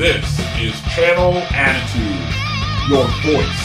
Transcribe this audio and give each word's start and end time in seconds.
This 0.00 0.38
is 0.58 0.80
Channel 0.94 1.34
Attitude. 1.50 2.24
Your 2.88 3.04
voice, 3.20 3.62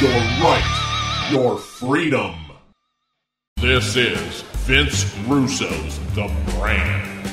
your 0.00 0.20
right, 0.40 1.28
your 1.32 1.58
freedom. 1.58 2.36
This 3.56 3.96
is 3.96 4.42
Vince 4.68 5.12
Russo's 5.26 5.98
The 6.14 6.32
Brand. 6.52 7.26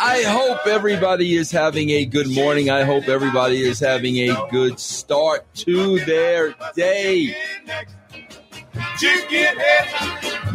I 0.00 0.22
hope 0.26 0.64
everybody 0.68 1.34
is 1.34 1.50
having 1.50 1.90
a 1.90 2.04
good 2.04 2.32
morning. 2.32 2.70
I 2.70 2.84
hope 2.84 3.08
everybody 3.08 3.62
is 3.62 3.80
having 3.80 4.30
a 4.30 4.46
good 4.52 4.78
start 4.78 5.44
to 5.54 5.98
their 6.04 6.54
day. 6.76 7.34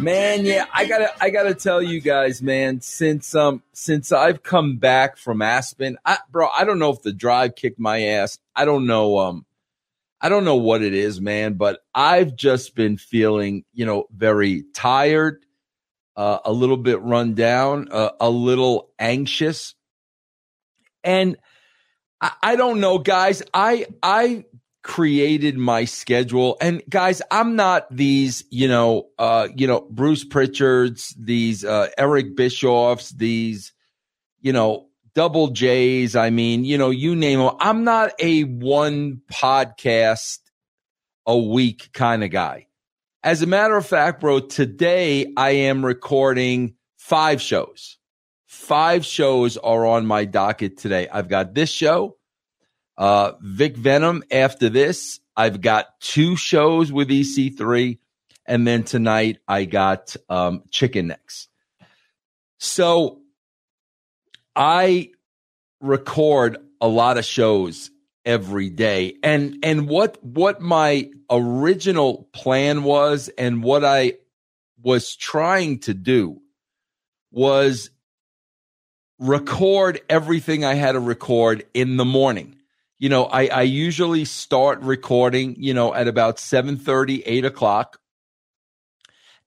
Man, 0.00 0.44
yeah, 0.44 0.66
I 0.72 0.86
gotta 0.86 1.12
I 1.22 1.30
gotta 1.30 1.54
tell 1.54 1.80
you 1.80 2.00
guys, 2.00 2.42
man, 2.42 2.80
since 2.80 3.34
um 3.34 3.62
since 3.72 4.12
I've 4.12 4.42
come 4.42 4.76
back 4.76 5.16
from 5.16 5.40
Aspen, 5.40 5.96
I 6.04 6.18
bro, 6.30 6.48
I 6.48 6.64
don't 6.64 6.78
know 6.78 6.90
if 6.90 7.00
the 7.02 7.12
drive 7.12 7.54
kicked 7.54 7.78
my 7.78 8.02
ass. 8.02 8.38
I 8.54 8.64
don't 8.64 8.86
know 8.86 9.18
um 9.18 9.46
I 10.20 10.28
don't 10.28 10.44
know 10.44 10.56
what 10.56 10.82
it 10.82 10.94
is, 10.94 11.20
man, 11.20 11.54
but 11.54 11.80
I've 11.94 12.34
just 12.34 12.74
been 12.74 12.96
feeling, 12.96 13.64
you 13.72 13.84
know, 13.86 14.06
very 14.14 14.64
tired, 14.74 15.44
uh, 16.16 16.38
a 16.44 16.52
little 16.52 16.78
bit 16.78 17.00
run 17.02 17.34
down, 17.34 17.88
uh, 17.90 18.10
a 18.20 18.30
little 18.30 18.90
anxious. 18.98 19.74
And 21.02 21.36
I, 22.20 22.32
I 22.42 22.56
don't 22.56 22.80
know, 22.80 22.98
guys. 22.98 23.42
I 23.52 23.86
I 24.02 24.44
created 24.84 25.56
my 25.56 25.86
schedule. 25.86 26.56
And 26.60 26.82
guys 26.88 27.20
i'm 27.30 27.56
not 27.56 27.86
these 27.90 28.44
you 28.50 28.68
know 28.68 29.08
uh 29.18 29.48
you 29.56 29.66
know 29.66 29.80
bruce 29.90 30.24
prichards 30.24 31.14
these 31.18 31.64
uh 31.64 31.88
eric 31.96 32.36
bischoffs 32.36 33.10
these 33.16 33.72
you 34.40 34.52
know 34.52 34.86
double 35.14 35.48
j's. 35.48 36.14
I 36.14 36.28
mean 36.30 36.64
you 36.64 36.76
know 36.76 36.90
you 36.90 37.16
name 37.16 37.38
them 37.38 37.56
i'm 37.60 37.84
not 37.84 38.12
a 38.20 38.42
one 38.42 39.22
podcast 39.32 40.38
a 41.26 41.36
week 41.36 41.90
kind 41.94 42.22
of 42.22 42.30
guy. 42.30 42.66
As 43.22 43.40
a 43.40 43.46
matter 43.46 43.76
of 43.76 43.86
fact 43.86 44.20
bro 44.20 44.38
today 44.38 45.32
i 45.36 45.50
am 45.50 45.84
recording 45.84 46.74
five 46.98 47.40
shows. 47.40 47.98
Five 48.46 49.04
shows 49.06 49.56
are 49.56 49.86
on 49.86 50.04
my 50.06 50.26
docket 50.26 50.76
today. 50.76 51.08
I've 51.10 51.28
got 51.28 51.54
this 51.54 51.70
show 51.70 52.16
uh, 52.96 53.32
Vic 53.40 53.76
Venom 53.76 54.22
after 54.30 54.68
this. 54.68 55.20
I've 55.36 55.60
got 55.60 56.00
two 56.00 56.36
shows 56.36 56.92
with 56.92 57.08
EC3. 57.08 57.98
And 58.46 58.66
then 58.66 58.84
tonight 58.84 59.38
I 59.48 59.64
got 59.64 60.16
um, 60.28 60.62
Chicken 60.70 61.08
Necks. 61.08 61.48
So 62.58 63.20
I 64.54 65.10
record 65.80 66.58
a 66.80 66.88
lot 66.88 67.18
of 67.18 67.24
shows 67.24 67.90
every 68.24 68.70
day. 68.70 69.16
And 69.22 69.58
and 69.62 69.88
what 69.88 70.22
what 70.22 70.60
my 70.60 71.10
original 71.30 72.28
plan 72.32 72.84
was 72.84 73.30
and 73.38 73.62
what 73.62 73.84
I 73.84 74.14
was 74.82 75.16
trying 75.16 75.80
to 75.80 75.94
do 75.94 76.40
was 77.30 77.90
record 79.18 80.00
everything 80.08 80.64
I 80.64 80.74
had 80.74 80.92
to 80.92 81.00
record 81.00 81.64
in 81.72 81.96
the 81.96 82.04
morning 82.04 82.53
you 83.04 83.10
know, 83.10 83.26
I, 83.26 83.48
I 83.48 83.62
usually 83.64 84.24
start 84.24 84.80
recording, 84.80 85.56
you 85.58 85.74
know, 85.74 85.92
at 85.92 86.08
about 86.08 86.38
7 86.38 86.80
8 86.88 87.44
o'clock. 87.44 88.00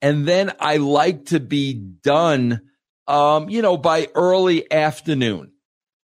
And 0.00 0.28
then 0.28 0.52
I 0.60 0.76
like 0.76 1.24
to 1.26 1.40
be 1.40 1.74
done, 1.74 2.60
um, 3.08 3.48
you 3.48 3.60
know, 3.60 3.76
by 3.76 4.10
early 4.14 4.70
afternoon. 4.70 5.54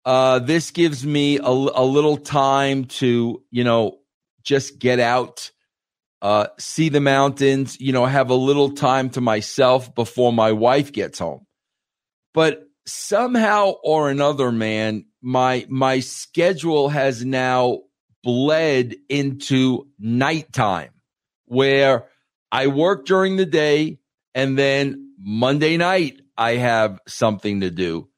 Uh, 0.04 0.40
this 0.40 0.72
gives 0.72 1.06
me 1.06 1.38
a, 1.38 1.44
a 1.44 1.86
little 1.86 2.18
time 2.18 2.84
to, 3.00 3.42
you 3.50 3.64
know, 3.64 4.00
just 4.44 4.78
get 4.78 5.00
out, 5.00 5.50
uh, 6.22 6.48
see 6.60 6.90
the 6.90 7.00
mountains, 7.00 7.80
you 7.80 7.94
know, 7.94 8.06
have 8.06 8.30
a 8.30 8.36
little 8.36 8.72
time 8.72 9.10
to 9.12 9.22
myself 9.22 9.96
before 9.96 10.34
my 10.34 10.52
wife 10.52 10.92
gets 10.92 11.20
home. 11.20 11.48
But 12.34 12.68
somehow 12.86 13.76
or 13.86 14.10
another, 14.10 14.52
man, 14.52 15.06
my 15.22 15.66
my 15.70 16.00
schedule 16.00 16.90
has 16.90 17.26
now 17.26 17.80
bled 18.24 18.96
into 19.10 19.88
nighttime 20.00 20.92
where 21.46 22.08
I 22.52 22.68
work 22.68 23.06
during 23.06 23.38
the 23.38 23.46
day 23.46 24.00
and 24.36 24.58
then 24.58 25.14
Monday 25.18 25.78
night 25.78 26.22
I 26.38 26.56
have 26.56 27.00
something 27.08 27.62
to 27.62 27.72
do. 27.72 28.10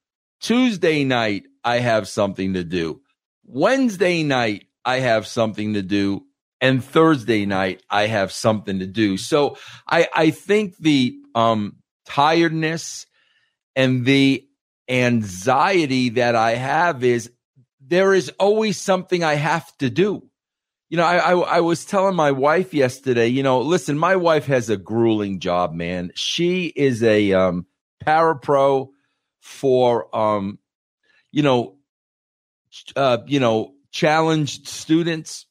Tuesday 0.41 1.03
night 1.03 1.43
I 1.63 1.79
have 1.79 2.07
something 2.07 2.53
to 2.53 2.63
do. 2.63 3.01
Wednesday 3.45 4.23
night 4.23 4.65
I 4.83 4.99
have 4.99 5.27
something 5.27 5.73
to 5.75 5.81
do. 5.81 6.25
And 6.61 6.83
Thursday 6.83 7.45
night 7.45 7.83
I 7.89 8.07
have 8.07 8.33
something 8.33 8.79
to 8.79 8.87
do. 8.87 9.15
So 9.15 9.57
I, 9.87 10.09
I 10.13 10.31
think 10.31 10.75
the 10.77 11.15
um, 11.33 11.77
tiredness 12.05 13.05
and 13.75 14.05
the 14.05 14.45
anxiety 14.89 16.09
that 16.09 16.35
I 16.35 16.55
have 16.55 17.03
is 17.03 17.31
there 17.79 18.13
is 18.13 18.31
always 18.39 18.79
something 18.79 19.23
I 19.23 19.35
have 19.35 19.75
to 19.77 19.89
do. 19.89 20.23
You 20.89 20.97
know, 20.97 21.05
I, 21.05 21.17
I, 21.17 21.33
I 21.33 21.59
was 21.59 21.85
telling 21.85 22.15
my 22.15 22.31
wife 22.31 22.73
yesterday, 22.73 23.27
you 23.27 23.43
know, 23.43 23.61
listen, 23.61 23.97
my 23.97 24.15
wife 24.15 24.47
has 24.47 24.69
a 24.69 24.77
grueling 24.77 25.39
job, 25.39 25.73
man. 25.73 26.11
She 26.15 26.65
is 26.65 27.03
a 27.03 27.33
um, 27.33 27.67
parapro 28.03 28.89
for, 29.39 30.15
um, 30.15 30.57
you 31.31 31.43
know, 31.43 31.77
uh, 32.95 33.19
you 33.27 33.39
know, 33.39 33.73
challenged 33.91 34.67
students, 34.67 35.45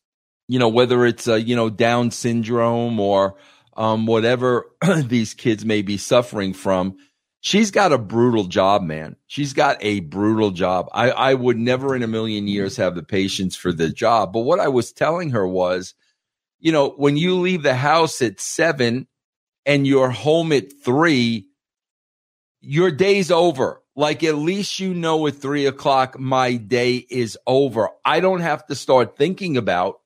you 0.48 0.58
know, 0.58 0.68
whether 0.68 1.06
it's, 1.06 1.28
uh, 1.28 1.34
you 1.34 1.54
know, 1.54 1.70
Down 1.70 2.10
syndrome 2.10 2.98
or 2.98 3.36
um, 3.76 4.06
whatever 4.06 4.66
these 5.04 5.34
kids 5.34 5.64
may 5.64 5.82
be 5.82 5.98
suffering 5.98 6.52
from 6.52 6.96
she's 7.40 7.70
got 7.70 7.92
a 7.92 7.98
brutal 7.98 8.44
job, 8.44 8.82
man. 8.82 9.16
She's 9.26 9.52
got 9.52 9.78
a 9.80 10.00
brutal 10.00 10.50
job. 10.50 10.88
I, 10.92 11.10
I 11.10 11.34
would 11.34 11.58
never 11.58 11.94
in 11.94 12.02
a 12.02 12.08
million 12.08 12.48
years 12.48 12.76
have 12.76 12.94
the 12.94 13.02
patience 13.02 13.56
for 13.56 13.72
the 13.72 13.88
job. 13.88 14.32
But 14.32 14.40
what 14.40 14.60
I 14.60 14.68
was 14.68 14.92
telling 14.92 15.30
her 15.30 15.46
was, 15.46 15.94
you 16.58 16.72
know, 16.72 16.90
when 16.90 17.16
you 17.16 17.36
leave 17.36 17.62
the 17.62 17.74
house 17.74 18.20
at 18.22 18.40
seven 18.40 19.06
and 19.64 19.86
you're 19.86 20.10
home 20.10 20.52
at 20.52 20.72
three, 20.84 21.46
your 22.60 22.90
day's 22.90 23.30
over. 23.30 23.82
Like 23.94 24.22
at 24.22 24.36
least 24.36 24.78
you 24.78 24.94
know 24.94 25.26
at 25.26 25.36
three 25.36 25.66
o'clock, 25.66 26.18
my 26.18 26.54
day 26.54 26.96
is 26.96 27.36
over. 27.46 27.88
I 28.04 28.20
don't 28.20 28.40
have 28.40 28.64
to 28.66 28.76
start 28.76 29.16
thinking 29.16 29.56
about 29.56 30.00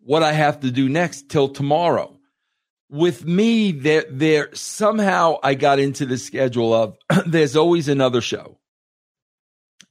what 0.00 0.22
I 0.24 0.32
have 0.32 0.60
to 0.60 0.70
do 0.70 0.88
next 0.88 1.28
till 1.28 1.48
tomorrow 1.48 2.15
with 2.88 3.24
me 3.24 3.72
there 3.72 4.04
there 4.10 4.54
somehow 4.54 5.36
I 5.42 5.54
got 5.54 5.78
into 5.78 6.06
the 6.06 6.18
schedule 6.18 6.72
of 6.72 6.96
there's 7.26 7.56
always 7.56 7.88
another 7.88 8.20
show. 8.20 8.58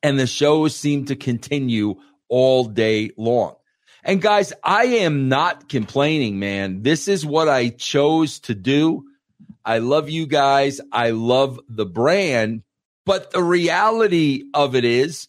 And 0.01 0.19
the 0.19 0.27
shows 0.27 0.75
seem 0.75 1.05
to 1.05 1.15
continue 1.15 1.95
all 2.29 2.65
day 2.65 3.11
long. 3.17 3.55
And 4.03 4.21
guys, 4.21 4.53
I 4.63 4.85
am 4.85 5.29
not 5.29 5.67
complaining, 5.67 6.37
man. 6.37 6.83
This 6.83 7.07
is 7.07 7.25
what 7.25 7.49
I 7.49 7.69
chose 7.69 8.39
to 8.41 8.53
do. 8.53 9.05
I 9.63 9.79
love 9.79 10.09
you 10.09 10.27
guys. 10.27 10.79
I 10.91 11.09
love 11.09 11.59
the 11.67 11.87
brand, 11.87 12.61
but 13.03 13.31
the 13.31 13.41
reality 13.41 14.43
of 14.53 14.75
it 14.75 14.85
is, 14.85 15.27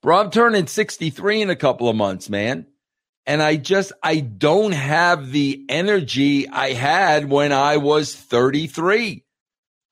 bro, 0.00 0.20
I'm 0.20 0.30
turning 0.30 0.66
63 0.66 1.42
in 1.42 1.50
a 1.50 1.56
couple 1.56 1.90
of 1.90 1.96
months, 1.96 2.30
man 2.30 2.66
and 3.26 3.42
I 3.42 3.56
just 3.56 3.92
I 4.02 4.20
don't 4.20 4.72
have 4.72 5.30
the 5.30 5.64
energy 5.68 6.48
I 6.48 6.72
had 6.72 7.28
when 7.28 7.52
I 7.52 7.78
was 7.78 8.14
33. 8.14 9.24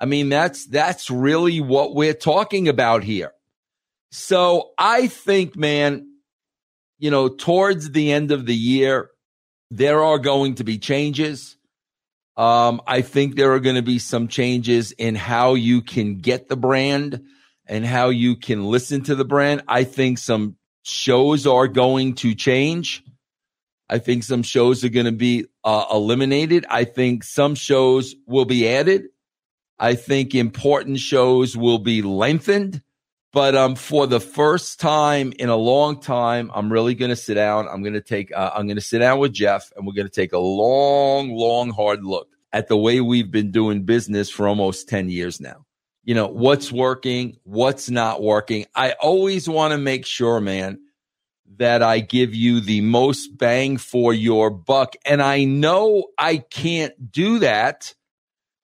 I 0.01 0.05
mean 0.05 0.29
that's 0.29 0.67
that's 0.67 1.11
really 1.11 1.61
what 1.61 1.95
we're 1.95 2.15
talking 2.15 2.69
about 2.69 3.05
here. 3.05 3.33
So 4.11 4.73
I 4.77 5.07
think 5.07 5.57
man, 5.57 6.07
you 6.99 7.11
know, 7.11 7.29
towards 7.29 7.91
the 7.91 8.13
end 8.13 8.33
of 8.33 8.47
the 8.47 8.55
year 8.55 9.11
there 9.71 10.05
are 10.05 10.19
going 10.19 10.57
to 10.57 10.65
be 10.65 10.79
changes. 10.79 11.57
Um, 12.37 12.83
I 12.87 13.03
think 13.03 13.37
there 13.37 13.53
are 13.53 13.61
going 13.61 13.77
to 13.77 13.83
be 13.83 13.99
some 13.99 14.29
changes 14.29 14.93
in 14.93 15.15
how 15.15 15.55
you 15.55 15.81
can 15.83 16.19
get 16.19 16.49
the 16.49 16.57
brand 16.57 17.25
and 17.67 17.85
how 17.85 18.11
you 18.11 18.37
can 18.37 18.65
listen 18.65 19.03
to 19.05 19.15
the 19.15 19.25
brand. 19.25 19.63
I 19.69 19.85
think 19.85 20.19
some 20.19 20.57
shows 20.83 21.47
are 21.47 21.69
going 21.69 22.15
to 22.17 22.35
change. 22.35 23.03
I 23.93 23.99
think 23.99 24.25
some 24.25 24.43
shows 24.43 24.85
are 24.85 24.89
going 24.89 25.05
to 25.05 25.13
be 25.13 25.45
uh, 25.65 25.85
eliminated. 25.93 26.65
I 26.71 26.85
think 26.85 27.25
some 27.25 27.55
shows 27.55 28.15
will 28.27 28.47
be 28.47 28.67
added. 28.67 29.09
I 29.79 29.97
think 29.97 30.35
important 30.35 30.99
shows 30.99 31.59
will 31.59 31.79
be 31.79 32.01
lengthened. 32.01 32.81
But 33.35 33.55
um, 33.55 33.75
for 33.75 34.07
the 34.07 34.19
first 34.19 34.81
time 34.81 35.35
in 35.39 35.51
a 35.51 35.57
long 35.57 36.01
time, 36.01 36.51
I'm 36.55 36.73
really 36.73 36.95
going 36.95 37.11
to 37.11 37.17
sit 37.17 37.35
down. 37.35 37.69
I'm 37.69 37.83
going 37.83 37.93
to 37.93 38.01
take. 38.01 38.33
Uh, 38.35 38.51
I'm 38.55 38.67
going 38.67 38.77
to 38.77 38.83
sit 38.83 39.01
down 39.01 39.19
with 39.19 39.35
Jeff, 39.35 39.71
and 39.77 39.87
we're 39.87 39.93
going 39.93 40.09
to 40.09 40.13
take 40.13 40.33
a 40.33 40.39
long, 40.39 41.31
long, 41.31 41.69
hard 41.71 42.03
look 42.03 42.29
at 42.51 42.69
the 42.69 42.77
way 42.79 43.03
we've 43.03 43.31
been 43.31 43.51
doing 43.51 43.85
business 43.85 44.31
for 44.31 44.49
almost 44.49 44.89
ten 44.89 45.11
years 45.11 45.39
now. 45.39 45.67
You 46.05 46.15
know 46.15 46.29
what's 46.29 46.73
working, 46.73 47.37
what's 47.45 47.91
not 47.91 48.23
working. 48.23 48.67
I 48.75 48.93
always 48.93 49.49
want 49.49 49.73
to 49.73 49.79
make 49.79 50.07
sure, 50.07 50.41
man, 50.41 50.81
that 51.59 51.83
I 51.83 52.01
give 52.01 52.35
you 52.35 52.61
the 52.61 52.81
most 52.81 53.37
bang 53.37 53.77
for 53.77 54.13
your 54.13 54.51
buck, 54.51 54.95
and 55.05 55.23
I 55.23 55.45
know 55.45 56.07
I 56.19 56.39
can't 56.39 57.13
do 57.13 57.41
that 57.41 57.95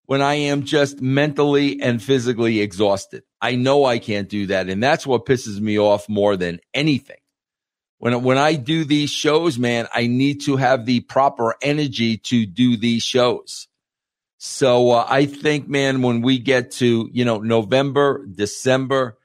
when 0.08 0.22
I 0.22 0.34
am 0.34 0.64
just 0.64 1.02
mentally 1.02 1.82
and 1.82 2.02
physically 2.02 2.60
exhausted. 2.60 3.24
I 3.42 3.56
know 3.56 3.84
I 3.84 3.98
can't 3.98 4.26
do 4.26 4.46
that. 4.46 4.70
And 4.70 4.82
that's 4.82 5.06
what 5.06 5.26
pisses 5.26 5.60
me 5.60 5.78
off 5.78 6.08
more 6.08 6.34
than 6.34 6.60
anything. 6.72 7.18
When, 7.98 8.22
when 8.22 8.38
I 8.38 8.54
do 8.54 8.84
these 8.84 9.10
shows, 9.10 9.58
man, 9.58 9.86
I 9.92 10.06
need 10.06 10.42
to 10.46 10.56
have 10.56 10.86
the 10.86 11.00
proper 11.00 11.56
energy 11.60 12.16
to 12.16 12.46
do 12.46 12.78
these 12.78 13.02
shows. 13.02 13.68
So 14.38 14.92
uh, 14.92 15.06
I 15.06 15.26
think, 15.26 15.68
man, 15.68 16.00
when 16.00 16.22
we 16.22 16.38
get 16.38 16.70
to, 16.72 17.10
you 17.12 17.26
know, 17.26 17.38
November, 17.38 18.24
December, 18.24 19.17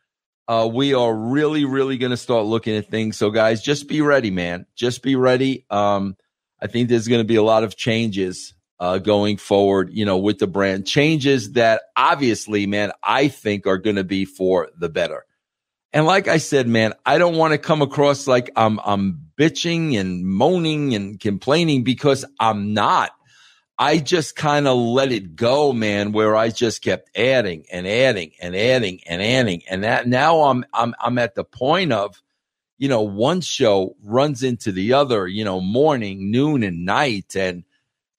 uh, 0.48 0.70
we 0.72 0.94
are 0.94 1.14
really, 1.14 1.66
really 1.66 1.98
going 1.98 2.12
to 2.12 2.18
start 2.18 2.46
looking 2.46 2.76
at 2.76 2.90
things. 2.90 3.18
So 3.18 3.30
guys, 3.30 3.62
just 3.62 3.88
be 3.88 4.02
ready, 4.02 4.32
man. 4.32 4.66
Just 4.76 5.02
be 5.02 5.16
ready. 5.16 5.66
Um, 5.70 6.18
I 6.62 6.68
think 6.68 6.90
there's 6.90 7.08
going 7.08 7.22
to 7.22 7.28
be 7.28 7.36
a 7.36 7.44
lot 7.44 7.64
of 7.64 7.76
changes 7.76 8.54
uh, 8.80 8.98
going 8.98 9.38
forward, 9.38 9.90
you 9.94 10.06
know, 10.06 10.18
with 10.18 10.40
the 10.40 10.48
brand 10.48 10.86
changes 10.86 11.54
that 11.54 11.84
obviously, 11.96 12.66
man, 12.66 12.92
I 13.02 13.30
think 13.30 13.66
are 13.68 13.78
going 13.78 13.96
to 13.96 14.04
be 14.04 14.26
for 14.26 14.70
the 14.78 14.90
better. 14.90 15.26
And 15.94 16.06
like 16.06 16.28
I 16.28 16.38
said, 16.38 16.68
man, 16.68 16.94
I 17.06 17.18
don't 17.18 17.36
want 17.36 17.52
to 17.54 17.58
come 17.58 17.82
across 17.82 18.28
like 18.28 18.50
I'm, 18.56 18.80
I'm 18.84 19.20
bitching 19.40 19.98
and 20.00 20.26
moaning 20.26 20.96
and 20.96 21.20
complaining 21.20 21.84
because 21.84 22.26
I'm 22.40 22.74
not. 22.74 23.12
I 23.78 23.98
just 23.98 24.36
kind 24.36 24.68
of 24.68 24.78
let 24.78 25.12
it 25.12 25.36
go, 25.36 25.74
man, 25.74 26.12
where 26.12 26.36
I 26.36 26.50
just 26.50 26.82
kept 26.82 27.10
adding 27.18 27.66
and 27.72 27.88
adding 27.88 28.32
and 28.40 28.56
adding 28.56 29.02
and 29.08 29.22
adding. 29.22 29.64
And 29.70 29.84
that 29.84 30.08
now 30.08 30.44
I'm, 30.44 30.64
I'm, 30.74 30.94
I'm 31.00 31.18
at 31.18 31.36
the 31.36 31.44
point 31.44 31.92
of, 31.92 32.22
you 32.78 32.90
know, 32.90 33.02
one 33.02 33.42
show 33.42 33.96
runs 34.04 34.44
into 34.44 34.72
the 34.72 34.94
other, 34.94 35.28
you 35.28 35.44
know, 35.44 35.60
morning, 35.60 36.32
noon 36.32 36.64
and 36.64 36.86
night. 36.86 37.36
And, 37.36 37.64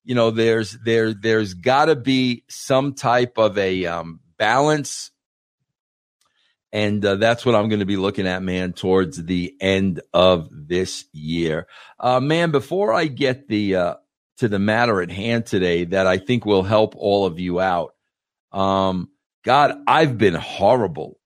you 0.04 0.14
know, 0.14 0.30
there's 0.30 0.72
there 0.84 1.14
there's 1.14 1.54
got 1.54 1.86
to 1.86 1.96
be 1.96 2.44
some 2.48 2.94
type 2.94 3.38
of 3.38 3.56
a 3.56 3.86
um, 3.86 4.20
balance, 4.36 5.10
and 6.72 7.04
uh, 7.04 7.16
that's 7.16 7.46
what 7.46 7.54
I'm 7.54 7.68
going 7.68 7.80
to 7.80 7.86
be 7.86 7.96
looking 7.96 8.26
at, 8.26 8.42
man, 8.42 8.74
towards 8.74 9.24
the 9.24 9.54
end 9.60 10.02
of 10.12 10.48
this 10.50 11.06
year, 11.12 11.66
uh, 11.98 12.20
man. 12.20 12.50
Before 12.50 12.92
I 12.92 13.06
get 13.06 13.48
the 13.48 13.76
uh, 13.76 13.94
to 14.38 14.48
the 14.48 14.58
matter 14.58 15.00
at 15.00 15.10
hand 15.10 15.46
today, 15.46 15.84
that 15.84 16.06
I 16.06 16.19
think 16.19 16.44
will 16.44 16.62
help 16.62 16.94
all 16.96 17.26
of 17.26 17.38
you 17.38 17.60
out. 17.60 17.94
Um, 18.52 19.10
God, 19.44 19.76
I've 19.86 20.19
been 20.19 20.34
horrible 20.34 21.19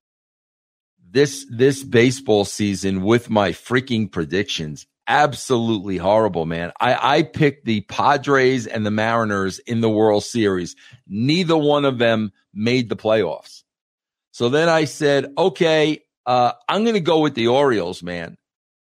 this 1.11 1.47
this 1.51 1.83
baseball 1.83 2.45
season 2.45 3.03
with 3.03 3.31
my 3.31 3.53
freaking 3.53 4.13
predictions 4.13 4.87
absolutely 5.09 5.97
horrible, 5.97 6.45
man. 6.45 6.71
I, 6.79 7.17
I 7.17 7.23
picked 7.23 7.65
the 7.65 7.81
Padres 7.81 8.67
and 8.67 8.85
the 8.85 8.91
Mariners 8.91 9.59
in 9.61 9.81
the 9.81 9.89
World 9.89 10.23
Series. 10.23 10.77
Neither 11.09 11.57
one 11.57 11.87
of 11.87 11.99
them 11.99 12.33
made 12.53 12.89
the 12.89 12.97
playoffs. 12.97 13.65
So 14.31 14.51
then 14.51 14.69
I 14.69 14.85
said, 14.85 15.33
okay, 15.37 16.03
uh, 16.27 16.53
I'm 16.69 16.85
going 16.85 16.95
to 16.95 17.01
go 17.01 17.21
with 17.21 17.35
the 17.35 17.49
Orioles, 17.49 18.03
man. 18.03 18.37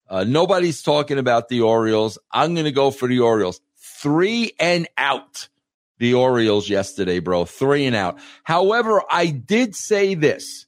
Uh, 0.09 0.23
nobody's 0.23 0.81
talking 0.81 1.19
about 1.19 1.47
the 1.47 1.61
Orioles. 1.61 2.17
I'm 2.31 2.55
going 2.55 2.65
to 2.65 2.71
go 2.71 2.91
for 2.91 3.07
the 3.07 3.19
Orioles. 3.19 3.61
Three 4.01 4.51
and 4.59 4.87
out. 4.97 5.49
The 5.97 6.15
Orioles 6.15 6.69
yesterday, 6.69 7.19
bro. 7.19 7.45
Three 7.45 7.85
and 7.85 7.95
out. 7.95 8.19
However, 8.43 9.01
I 9.09 9.27
did 9.27 9.75
say 9.75 10.15
this, 10.15 10.65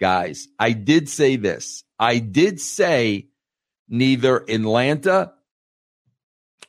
guys. 0.00 0.48
I 0.58 0.72
did 0.72 1.08
say 1.08 1.36
this. 1.36 1.84
I 1.98 2.18
did 2.18 2.60
say 2.60 3.28
neither 3.88 4.44
Atlanta 4.48 5.32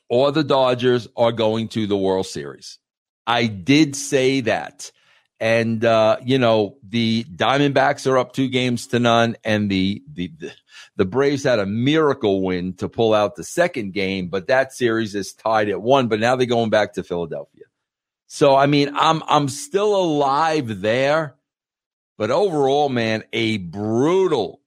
or 0.08 0.32
the 0.32 0.44
Dodgers 0.44 1.06
are 1.16 1.32
going 1.32 1.68
to 1.68 1.86
the 1.86 1.96
World 1.96 2.26
Series. 2.26 2.78
I 3.26 3.46
did 3.46 3.94
say 3.94 4.40
that. 4.42 4.90
And 5.40 5.84
uh, 5.84 6.16
you 6.24 6.38
know, 6.38 6.76
the 6.82 7.24
Diamondbacks 7.24 8.10
are 8.10 8.18
up 8.18 8.32
two 8.32 8.48
games 8.48 8.88
to 8.88 8.98
none, 8.98 9.36
and 9.44 9.70
the, 9.70 10.02
the 10.12 10.32
the 10.96 11.04
Braves 11.04 11.44
had 11.44 11.60
a 11.60 11.66
miracle 11.66 12.42
win 12.42 12.72
to 12.74 12.88
pull 12.88 13.14
out 13.14 13.36
the 13.36 13.44
second 13.44 13.92
game, 13.92 14.28
but 14.28 14.48
that 14.48 14.72
series 14.72 15.14
is 15.14 15.32
tied 15.32 15.68
at 15.68 15.80
one. 15.80 16.08
But 16.08 16.18
now 16.18 16.34
they're 16.34 16.46
going 16.46 16.70
back 16.70 16.94
to 16.94 17.04
Philadelphia. 17.04 17.64
So 18.26 18.56
I 18.56 18.66
mean, 18.66 18.90
I'm 18.94 19.22
I'm 19.28 19.48
still 19.48 19.94
alive 19.94 20.80
there, 20.80 21.36
but 22.16 22.32
overall, 22.32 22.88
man, 22.88 23.22
a 23.32 23.58
brutal 23.58 24.60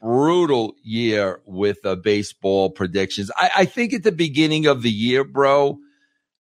brutal 0.00 0.74
year 0.82 1.40
with 1.44 1.84
uh, 1.84 1.96
baseball 1.96 2.70
predictions. 2.70 3.30
I, 3.36 3.50
I 3.58 3.64
think 3.64 3.92
at 3.92 4.02
the 4.02 4.12
beginning 4.12 4.66
of 4.66 4.82
the 4.82 4.90
year, 4.90 5.24
bro, 5.24 5.78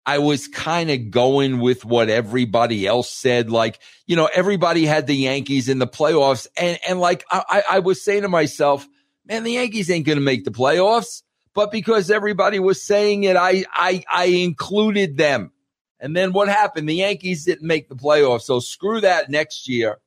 I 0.08 0.20
was 0.20 0.48
kind 0.48 0.90
of 0.90 1.12
going 1.12 1.60
with 1.60 1.84
what 1.84 2.10
everybody 2.10 2.88
else 2.88 3.10
said. 3.10 3.52
Like, 3.52 3.80
you 4.06 4.16
know, 4.16 4.30
everybody 4.34 4.86
had 4.86 5.06
the 5.06 5.14
Yankees 5.14 5.68
in 5.68 5.80
the 5.80 5.88
playoffs. 5.88 6.48
And, 6.56 6.80
and 6.88 7.02
like, 7.02 7.26
I, 7.30 7.64
I 7.72 7.80
was 7.80 8.02
saying 8.02 8.22
to 8.22 8.30
myself, 8.30 8.88
man, 9.26 9.44
the 9.44 9.52
Yankees 9.52 9.92
ain't 9.92 10.06
going 10.06 10.18
to 10.18 10.24
make 10.24 10.46
the 10.46 10.52
playoffs. 10.52 11.24
But 11.54 11.74
because 11.74 12.10
everybody 12.10 12.58
was 12.58 12.82
saying 12.82 13.26
it, 13.26 13.36
I, 13.36 13.66
I, 13.74 14.06
I 14.10 14.26
included 14.28 15.18
them. 15.18 15.52
And 16.00 16.16
then 16.16 16.32
what 16.32 16.48
happened? 16.48 16.88
The 16.88 16.96
Yankees 16.96 17.44
didn't 17.44 17.68
make 17.68 17.90
the 17.90 17.96
playoffs. 17.96 18.44
So 18.44 18.62
screw 18.62 19.02
that 19.02 19.30
next 19.30 19.68
year. 19.68 19.98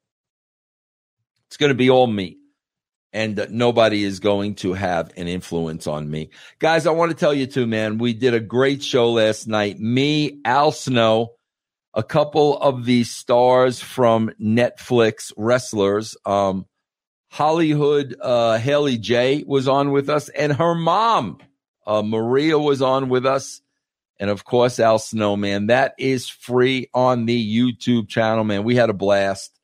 It's 1.48 1.58
going 1.58 1.70
to 1.70 1.75
be 1.75 1.90
all 1.90 2.06
me 2.06 2.39
and 3.12 3.46
nobody 3.50 4.04
is 4.04 4.20
going 4.20 4.54
to 4.56 4.72
have 4.72 5.12
an 5.16 5.26
influence 5.26 5.86
on 5.86 6.10
me. 6.10 6.30
Guys, 6.58 6.86
I 6.86 6.92
want 6.92 7.10
to 7.10 7.16
tell 7.16 7.34
you 7.34 7.46
too, 7.46 7.66
man, 7.66 7.98
we 7.98 8.12
did 8.12 8.34
a 8.34 8.40
great 8.40 8.82
show 8.82 9.12
last 9.12 9.48
night. 9.48 9.80
Me, 9.80 10.40
Al 10.44 10.72
Snow, 10.72 11.32
a 11.92 12.02
couple 12.02 12.56
of 12.58 12.84
the 12.84 13.04
stars 13.04 13.80
from 13.80 14.30
Netflix 14.40 15.32
wrestlers, 15.36 16.16
um, 16.24 16.66
Hollywood, 17.30 18.16
uh, 18.20 18.58
Haley 18.58 18.98
J 18.98 19.44
was 19.46 19.68
on 19.68 19.90
with 19.92 20.08
us 20.08 20.28
and 20.28 20.52
her 20.52 20.74
mom, 20.74 21.38
uh, 21.86 22.02
Maria 22.02 22.58
was 22.58 22.82
on 22.82 23.08
with 23.08 23.26
us. 23.26 23.60
And 24.20 24.28
of 24.28 24.44
course, 24.44 24.78
Al 24.78 24.98
Snow, 24.98 25.36
man, 25.36 25.68
that 25.68 25.94
is 25.98 26.28
free 26.28 26.90
on 26.92 27.24
the 27.24 27.58
YouTube 27.58 28.08
channel, 28.08 28.44
man. 28.44 28.64
We 28.64 28.76
had 28.76 28.90
a 28.90 28.94
blast. 28.94 29.59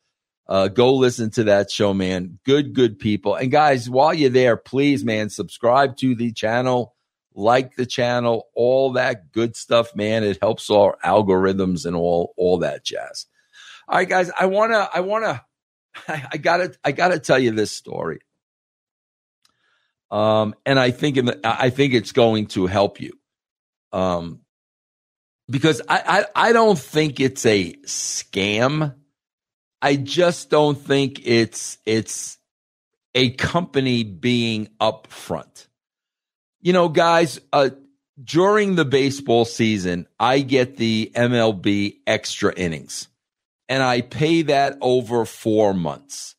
Uh, 0.48 0.68
go 0.68 0.94
listen 0.94 1.30
to 1.30 1.44
that 1.44 1.70
show, 1.70 1.92
man. 1.92 2.38
Good, 2.44 2.72
good 2.72 2.98
people. 2.98 3.34
And 3.34 3.50
guys, 3.50 3.90
while 3.90 4.14
you're 4.14 4.30
there, 4.30 4.56
please, 4.56 5.04
man, 5.04 5.28
subscribe 5.28 5.96
to 5.98 6.14
the 6.14 6.32
channel, 6.32 6.94
like 7.34 7.74
the 7.74 7.86
channel, 7.86 8.46
all 8.54 8.92
that 8.92 9.32
good 9.32 9.56
stuff, 9.56 9.94
man. 9.96 10.22
It 10.22 10.38
helps 10.40 10.70
our 10.70 10.96
algorithms 11.04 11.84
and 11.84 11.96
all, 11.96 12.32
all 12.36 12.58
that 12.58 12.84
jazz. 12.84 13.26
All 13.88 13.96
right, 13.96 14.08
guys, 14.08 14.30
I 14.38 14.46
wanna, 14.46 14.88
I 14.92 15.00
wanna, 15.00 15.44
I, 16.08 16.26
I 16.32 16.36
gotta, 16.36 16.74
I 16.84 16.92
gotta 16.92 17.18
tell 17.18 17.38
you 17.38 17.50
this 17.50 17.72
story. 17.72 18.20
Um, 20.12 20.54
and 20.64 20.78
I 20.78 20.92
think, 20.92 21.16
in 21.16 21.24
the, 21.24 21.40
I 21.42 21.70
think 21.70 21.92
it's 21.92 22.12
going 22.12 22.46
to 22.48 22.66
help 22.66 23.00
you. 23.00 23.18
Um, 23.92 24.42
because 25.50 25.82
I, 25.88 26.24
I, 26.36 26.48
I 26.48 26.52
don't 26.52 26.78
think 26.78 27.18
it's 27.18 27.44
a 27.46 27.72
scam 27.84 28.94
I 29.82 29.96
just 29.96 30.50
don't 30.50 30.78
think 30.78 31.26
it's 31.26 31.78
it's 31.86 32.38
a 33.14 33.30
company 33.30 34.04
being 34.04 34.68
upfront. 34.80 35.68
You 36.60 36.72
know, 36.72 36.88
guys, 36.88 37.40
uh, 37.52 37.70
during 38.22 38.76
the 38.76 38.84
baseball 38.84 39.44
season, 39.44 40.06
I 40.18 40.40
get 40.40 40.76
the 40.76 41.12
MLB 41.14 41.98
extra 42.06 42.52
innings 42.54 43.08
and 43.68 43.82
I 43.82 44.00
pay 44.00 44.42
that 44.42 44.78
over 44.80 45.24
four 45.24 45.74
months. 45.74 46.34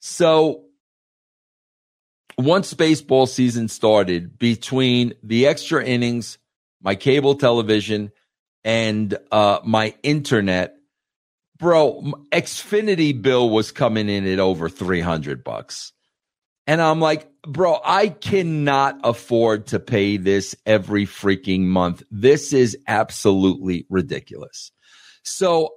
So 0.00 0.66
once 2.38 2.74
baseball 2.74 3.26
season 3.26 3.68
started, 3.68 4.38
between 4.38 5.14
the 5.22 5.46
extra 5.46 5.84
innings, 5.84 6.38
my 6.82 6.94
cable 6.94 7.34
television, 7.34 8.12
and 8.62 9.16
uh, 9.32 9.60
my 9.64 9.94
internet, 10.02 10.75
bro, 11.58 12.02
Xfinity 12.32 13.20
bill 13.20 13.50
was 13.50 13.72
coming 13.72 14.08
in 14.08 14.26
at 14.26 14.38
over 14.38 14.68
300 14.68 15.44
bucks. 15.44 15.92
And 16.66 16.82
I'm 16.82 17.00
like, 17.00 17.28
bro, 17.42 17.78
I 17.84 18.08
cannot 18.08 18.98
afford 19.04 19.68
to 19.68 19.78
pay 19.78 20.16
this 20.16 20.56
every 20.66 21.06
freaking 21.06 21.62
month. 21.62 22.02
This 22.10 22.52
is 22.52 22.76
absolutely 22.88 23.86
ridiculous. 23.88 24.72
So, 25.22 25.74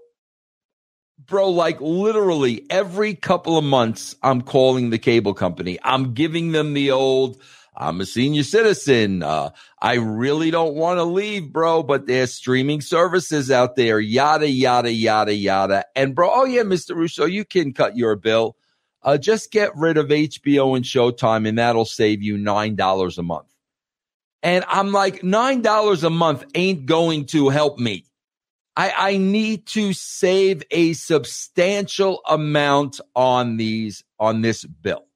bro, 1.28 1.50
like 1.50 1.80
literally 1.80 2.66
every 2.72 3.14
couple 3.14 3.58
of 3.58 3.64
months, 3.64 4.16
I'm 4.24 4.42
calling 4.42 4.90
the 4.90 4.98
cable 4.98 5.36
company. 5.36 5.78
I'm 5.84 6.14
giving 6.14 6.54
them 6.54 6.74
the 6.74 6.92
old, 6.92 7.40
I'm 7.80 8.02
a 8.02 8.06
senior 8.06 8.44
citizen. 8.44 9.24
Uh, 9.24 9.52
I 9.82 9.96
really 9.96 10.52
don't 10.52 10.76
want 10.76 10.98
to 10.98 11.06
leave, 11.06 11.54
bro, 11.54 11.82
but 11.82 12.08
there's 12.08 12.34
streaming 12.34 12.82
services 12.82 13.50
out 13.50 13.78
there, 13.78 14.02
yada, 14.02 14.50
yada, 14.50 14.92
yada, 14.92 15.34
yada. 15.34 15.86
And 15.96 16.14
bro, 16.14 16.30
oh 16.30 16.44
yeah, 16.44 16.64
Mr. 16.64 16.94
Russo, 16.96 17.24
you 17.24 17.46
can 17.46 17.74
cut 17.74 17.96
your 17.96 18.18
bill. 18.18 18.58
Uh, 19.02 19.18
just 19.18 19.52
get 19.52 19.72
rid 19.78 19.98
of 19.98 20.08
HBO 20.08 20.76
and 20.76 20.84
Showtime, 20.84 21.48
and 21.48 21.58
that'll 21.58 21.86
save 21.86 22.22
you 22.22 22.36
$9 22.36 23.18
a 23.18 23.24
month. 23.24 23.48
And 24.44 24.66
I'm 24.68 24.92
like, 24.92 25.22
$9 25.22 26.04
a 26.04 26.10
month 26.10 26.44
ain't 26.56 26.86
going 26.86 27.28
to 27.28 27.48
help 27.48 27.80
me. 27.80 28.06
I, 28.76 28.94
I 28.98 29.18
need 29.18 29.66
to 29.68 29.94
save 29.94 30.64
a 30.72 30.94
substantial 30.94 32.22
amount 32.28 33.00
on 33.16 33.56
these, 33.56 34.04
on 34.20 34.42
this 34.42 34.66
bill. 34.66 35.09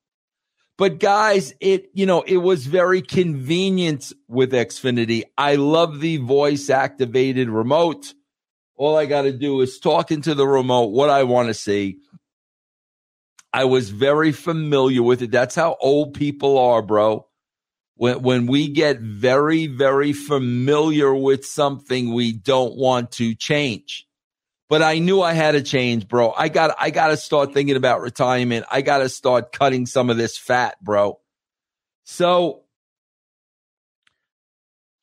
But 0.83 0.99
guys, 0.99 1.53
it, 1.61 1.91
you 1.93 2.05
know, 2.05 2.23
it 2.23 2.35
was 2.35 2.67
very 2.67 3.01
convenient 3.01 4.11
with 4.27 4.51
Xfinity. 4.51 5.23
I 5.37 5.55
love 5.55 6.01
the 6.01 6.17
voice 6.17 6.69
activated 6.69 7.47
remote. 7.47 8.13
All 8.75 8.97
I 8.97 9.05
got 9.05 9.21
to 9.21 9.31
do 9.31 9.61
is 9.61 9.79
talk 9.79 10.11
into 10.11 10.35
the 10.35 10.45
remote 10.45 10.87
what 10.87 11.09
I 11.09 11.23
want 11.23 11.47
to 11.47 11.53
see. 11.53 11.99
I 13.53 13.63
was 13.63 13.91
very 13.91 14.33
familiar 14.33 15.01
with 15.01 15.21
it. 15.21 15.31
That's 15.31 15.55
how 15.55 15.77
old 15.79 16.15
people 16.15 16.57
are, 16.57 16.81
bro. 16.81 17.27
When 17.95 18.21
when 18.21 18.45
we 18.45 18.67
get 18.67 18.99
very 18.99 19.67
very 19.67 20.11
familiar 20.11 21.15
with 21.15 21.45
something, 21.45 22.13
we 22.13 22.33
don't 22.33 22.75
want 22.75 23.13
to 23.13 23.35
change. 23.35 24.05
But 24.73 24.81
I 24.81 24.97
knew 24.97 25.21
I 25.21 25.33
had 25.33 25.51
to 25.51 25.61
change, 25.61 26.07
bro. 26.07 26.33
I 26.35 26.49
got 26.49 26.75
I 26.79 26.89
got 26.89 27.09
to 27.09 27.17
start 27.17 27.53
thinking 27.53 27.75
about 27.75 28.01
retirement. 28.01 28.65
I 28.71 28.81
got 28.81 28.97
to 28.97 29.09
start 29.09 29.51
cutting 29.51 29.85
some 29.85 30.09
of 30.09 30.17
this 30.17 30.35
fat, 30.35 30.83
bro. 30.83 31.19
So, 32.05 32.63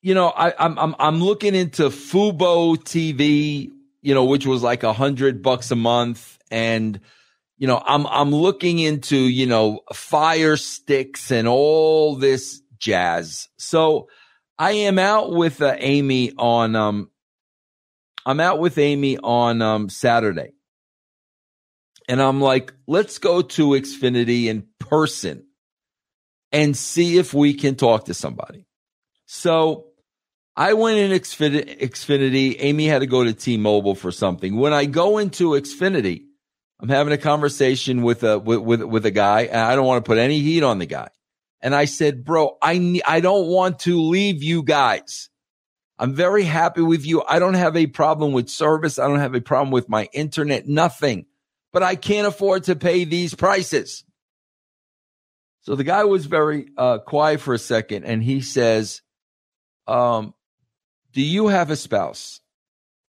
you 0.03 0.13
know, 0.13 0.27
I, 0.27 0.53
I'm 0.59 0.77
I'm 0.77 0.97
I'm 0.99 1.21
looking 1.23 1.55
into 1.55 1.85
Fubo 1.85 2.79
TV, 2.79 3.71
you 4.03 4.13
know, 4.13 4.25
which 4.25 4.45
was 4.45 4.61
like 4.61 4.83
a 4.83 4.93
hundred 4.93 5.41
bucks 5.41 5.71
a 5.71 5.77
month, 5.77 6.37
and 6.51 6.99
you 7.57 7.69
know, 7.69 7.81
I'm 7.87 8.09
I'm 8.09 8.35
looking 8.35 8.81
into, 8.81 9.19
you 9.19 9.47
know, 9.47 9.83
fire 9.95 10.57
sticks 10.57 11.31
and 11.31 11.47
all 11.47 12.17
this 12.17 12.61
jazz. 12.81 13.49
So 13.57 14.09
I 14.59 14.73
am 14.73 14.99
out 14.99 15.31
with 15.31 15.63
uh, 15.63 15.77
Amy 15.79 16.33
on 16.37 16.75
um 16.75 17.10
I'm 18.27 18.41
out 18.41 18.59
with 18.59 18.79
Amy 18.79 19.19
on 19.19 19.63
um 19.63 19.89
Saturday. 19.89 20.53
And 22.09 22.21
I'm 22.21 22.41
like, 22.41 22.73
let's 22.89 23.19
go 23.19 23.41
to 23.41 23.69
Xfinity 23.69 24.47
in 24.47 24.67
person 24.81 25.47
and 26.51 26.77
see 26.77 27.19
if 27.19 27.33
we 27.33 27.55
can 27.55 27.77
talk 27.77 28.07
to 28.07 28.15
somebody. 28.15 28.67
So 29.27 29.87
I 30.57 30.75
went 30.75 30.99
in 30.99 31.13
Xfinity. 31.13 32.57
Amy 32.59 32.87
had 32.87 32.99
to 32.99 33.07
go 33.07 33.25
to 33.25 33.33
T-Mobile 33.33 33.95
for 33.95 34.11
something. 34.11 34.57
When 34.57 34.75
I 34.75 34.85
go 34.85 35.17
into 35.17 35.53
Xfinity, 35.53 36.25
I'm 36.81 36.91
having 36.91 37.15
a 37.15 37.19
conversation 37.19 38.03
with 38.03 38.25
a 38.25 38.39
with 38.39 38.61
with, 38.61 38.83
with 38.83 39.07
a 39.07 39.11
guy, 39.11 39.43
and 39.43 39.61
I 39.61 39.75
don't 39.75 39.87
want 39.87 40.05
to 40.05 40.09
put 40.09 40.19
any 40.19 40.41
heat 40.41 40.63
on 40.63 40.79
the 40.79 40.87
guy. 40.87 41.09
And 41.63 41.75
I 41.75 41.87
said, 41.87 42.25
"Bro, 42.25 42.59
I 42.61 43.01
I 43.07 43.21
don't 43.21 43.47
want 43.47 43.79
to 43.81 44.03
leave 44.03 44.43
you 44.43 44.63
guys. 44.63 45.30
I'm 46.01 46.15
very 46.15 46.45
happy 46.45 46.81
with 46.81 47.07
you. 47.07 47.23
I 47.23 47.39
don't 47.39 47.55
have 47.55 47.77
a 47.77 47.87
problem 47.87 48.33
with 48.33 48.49
service. 48.49 48.99
I 48.99 49.07
don't 49.07 49.21
have 49.21 49.35
a 49.35 49.41
problem 49.41 49.71
with 49.71 49.89
my 49.89 50.09
internet. 50.13 50.67
Nothing. 50.67 51.27
But 51.73 51.85
I 51.85 51.95
can't 51.95 52.27
afford 52.27 52.65
to 52.65 52.75
pay 52.75 53.05
these 53.05 53.35
prices." 53.35 54.05
So 55.61 55.77
the 55.77 55.85
guy 55.85 56.05
was 56.05 56.27
very 56.27 56.67
uh, 56.77 56.99
quiet 56.99 57.41
for 57.41 57.55
a 57.55 57.59
second, 57.59 58.05
and 58.05 58.23
he 58.23 58.41
says, 58.41 59.03
um, 59.87 60.35
"Do 61.13 61.23
you 61.23 61.47
have 61.49 61.71
a 61.71 61.77
spouse?" 61.77 62.41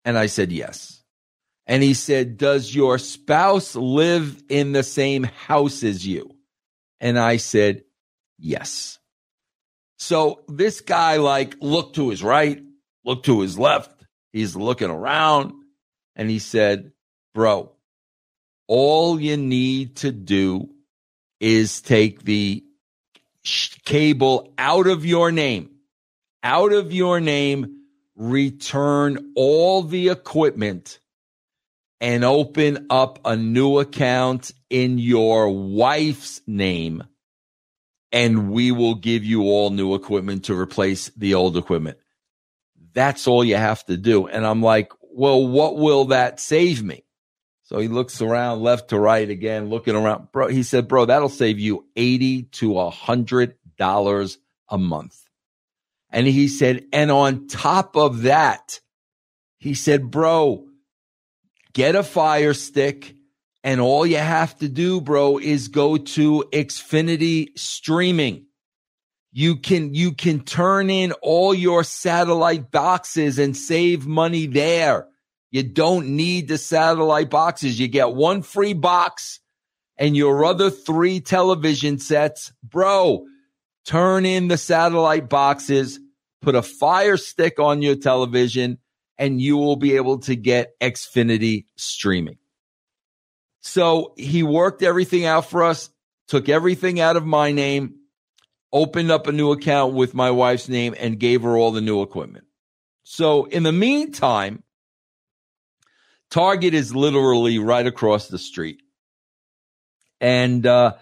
And 0.04 0.16
I 0.16 0.26
said, 0.26 0.52
"Yes." 0.52 1.02
And 1.66 1.82
he 1.82 1.94
said, 1.94 2.38
Does 2.38 2.74
your 2.74 2.98
spouse 2.98 3.74
live 3.74 4.42
in 4.48 4.72
the 4.72 4.82
same 4.82 5.24
house 5.24 5.82
as 5.82 6.06
you? 6.06 6.30
And 7.00 7.18
I 7.18 7.38
said, 7.38 7.82
Yes. 8.38 8.98
So 9.98 10.44
this 10.46 10.80
guy, 10.80 11.16
like, 11.16 11.56
looked 11.60 11.96
to 11.96 12.10
his 12.10 12.22
right, 12.22 12.60
looked 13.06 13.26
to 13.26 13.40
his 13.40 13.58
left. 13.58 13.90
He's 14.32 14.56
looking 14.56 14.90
around 14.90 15.54
and 16.14 16.28
he 16.28 16.38
said, 16.38 16.92
Bro, 17.34 17.72
all 18.66 19.20
you 19.20 19.36
need 19.36 19.96
to 19.96 20.12
do 20.12 20.68
is 21.40 21.80
take 21.80 22.22
the 22.24 22.64
cable 23.84 24.52
out 24.58 24.86
of 24.86 25.06
your 25.06 25.30
name, 25.30 25.70
out 26.42 26.72
of 26.72 26.92
your 26.92 27.20
name, 27.20 27.84
return 28.16 29.32
all 29.36 29.82
the 29.82 30.08
equipment 30.08 30.98
and 32.00 32.24
open 32.24 32.86
up 32.90 33.20
a 33.24 33.36
new 33.36 33.78
account 33.78 34.52
in 34.68 34.98
your 34.98 35.48
wife's 35.48 36.40
name 36.46 37.02
and 38.12 38.50
we 38.50 38.72
will 38.72 38.94
give 38.94 39.24
you 39.24 39.42
all 39.42 39.70
new 39.70 39.94
equipment 39.94 40.44
to 40.44 40.58
replace 40.58 41.10
the 41.10 41.34
old 41.34 41.56
equipment. 41.56 41.98
That's 42.96 43.28
all 43.28 43.44
you 43.44 43.56
have 43.56 43.84
to 43.86 43.98
do. 43.98 44.26
And 44.26 44.46
I'm 44.46 44.62
like, 44.62 44.90
well, 45.02 45.46
what 45.46 45.76
will 45.76 46.06
that 46.06 46.40
save 46.40 46.82
me? 46.82 47.04
So 47.64 47.78
he 47.78 47.88
looks 47.88 48.22
around 48.22 48.62
left 48.62 48.88
to 48.88 48.98
right 48.98 49.28
again, 49.28 49.68
looking 49.68 49.94
around. 49.94 50.32
Bro, 50.32 50.48
he 50.48 50.62
said, 50.62 50.88
bro, 50.88 51.04
that'll 51.04 51.28
save 51.28 51.58
you 51.58 51.84
80 51.94 52.44
to 52.44 52.78
a 52.78 52.88
hundred 52.88 53.56
dollars 53.76 54.38
a 54.70 54.78
month. 54.78 55.20
And 56.10 56.26
he 56.26 56.48
said, 56.48 56.86
and 56.90 57.10
on 57.10 57.48
top 57.48 57.96
of 57.96 58.22
that, 58.22 58.80
he 59.58 59.74
said, 59.74 60.10
bro, 60.10 60.66
get 61.74 61.96
a 61.96 62.02
fire 62.02 62.54
stick. 62.54 63.14
And 63.62 63.78
all 63.78 64.06
you 64.06 64.16
have 64.16 64.56
to 64.60 64.68
do, 64.68 65.02
bro, 65.02 65.36
is 65.36 65.68
go 65.68 65.98
to 65.98 66.44
Xfinity 66.50 67.48
streaming. 67.58 68.45
You 69.38 69.56
can, 69.56 69.92
you 69.92 70.12
can 70.12 70.44
turn 70.44 70.88
in 70.88 71.12
all 71.20 71.52
your 71.52 71.84
satellite 71.84 72.70
boxes 72.70 73.38
and 73.38 73.54
save 73.54 74.06
money 74.06 74.46
there. 74.46 75.08
You 75.50 75.62
don't 75.62 76.16
need 76.16 76.48
the 76.48 76.56
satellite 76.56 77.28
boxes. 77.28 77.78
You 77.78 77.86
get 77.86 78.14
one 78.14 78.40
free 78.40 78.72
box 78.72 79.40
and 79.98 80.16
your 80.16 80.42
other 80.46 80.70
three 80.70 81.20
television 81.20 81.98
sets. 81.98 82.50
Bro, 82.62 83.26
turn 83.84 84.24
in 84.24 84.48
the 84.48 84.56
satellite 84.56 85.28
boxes, 85.28 86.00
put 86.40 86.54
a 86.54 86.62
fire 86.62 87.18
stick 87.18 87.60
on 87.60 87.82
your 87.82 87.96
television 87.96 88.78
and 89.18 89.38
you 89.38 89.58
will 89.58 89.76
be 89.76 89.96
able 89.96 90.20
to 90.20 90.34
get 90.34 90.80
Xfinity 90.80 91.66
streaming. 91.76 92.38
So 93.60 94.14
he 94.16 94.42
worked 94.42 94.82
everything 94.82 95.26
out 95.26 95.50
for 95.50 95.62
us, 95.62 95.90
took 96.26 96.48
everything 96.48 97.00
out 97.00 97.16
of 97.16 97.26
my 97.26 97.52
name, 97.52 97.95
opened 98.72 99.10
up 99.10 99.26
a 99.26 99.32
new 99.32 99.52
account 99.52 99.94
with 99.94 100.14
my 100.14 100.30
wife's 100.30 100.68
name, 100.68 100.94
and 100.98 101.18
gave 101.18 101.42
her 101.42 101.56
all 101.56 101.70
the 101.70 101.80
new 101.80 102.02
equipment. 102.02 102.44
So 103.04 103.44
in 103.44 103.62
the 103.62 103.72
meantime, 103.72 104.62
Target 106.30 106.74
is 106.74 106.94
literally 106.94 107.58
right 107.58 107.86
across 107.86 108.28
the 108.28 108.38
street. 108.38 108.82
And 110.20 110.66
uh, 110.66 110.96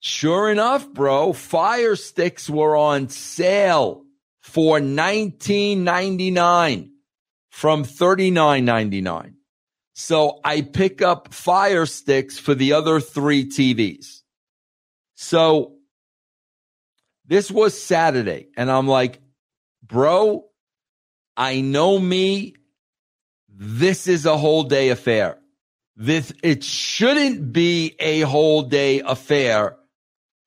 sure 0.00 0.50
enough, 0.50 0.86
bro, 0.88 1.32
fire 1.32 1.96
sticks 1.96 2.50
were 2.50 2.76
on 2.76 3.08
sale 3.08 4.04
for 4.40 4.80
19.99 4.80 6.90
from 7.50 7.84
$39.99. 7.84 9.34
So 9.94 10.40
I 10.44 10.60
pick 10.62 11.02
up 11.02 11.34
fire 11.34 11.84
sticks 11.86 12.38
for 12.38 12.54
the 12.54 12.74
other 12.74 13.00
three 13.00 13.46
TVs. 13.46 14.20
So 15.16 15.77
this 17.28 17.50
was 17.50 17.80
Saturday 17.80 18.48
and 18.56 18.70
I'm 18.70 18.88
like, 18.88 19.20
bro, 19.82 20.46
I 21.36 21.60
know 21.60 21.98
me. 21.98 22.54
This 23.48 24.06
is 24.08 24.26
a 24.26 24.36
whole 24.36 24.64
day 24.64 24.88
affair. 24.88 25.38
This, 25.94 26.32
it 26.42 26.64
shouldn't 26.64 27.52
be 27.52 27.96
a 27.98 28.20
whole 28.20 28.62
day 28.62 29.00
affair, 29.00 29.76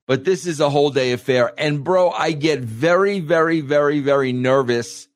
but 0.08 0.24
this 0.24 0.46
is 0.46 0.60
a 0.60 0.70
whole 0.70 0.90
day 0.90 1.12
affair. 1.12 1.54
And 1.58 1.84
bro, 1.84 2.10
I 2.10 2.32
get 2.32 2.60
very, 2.60 3.20
very, 3.20 3.62
very, 3.62 4.00
very 4.00 4.34
nervous 4.34 5.08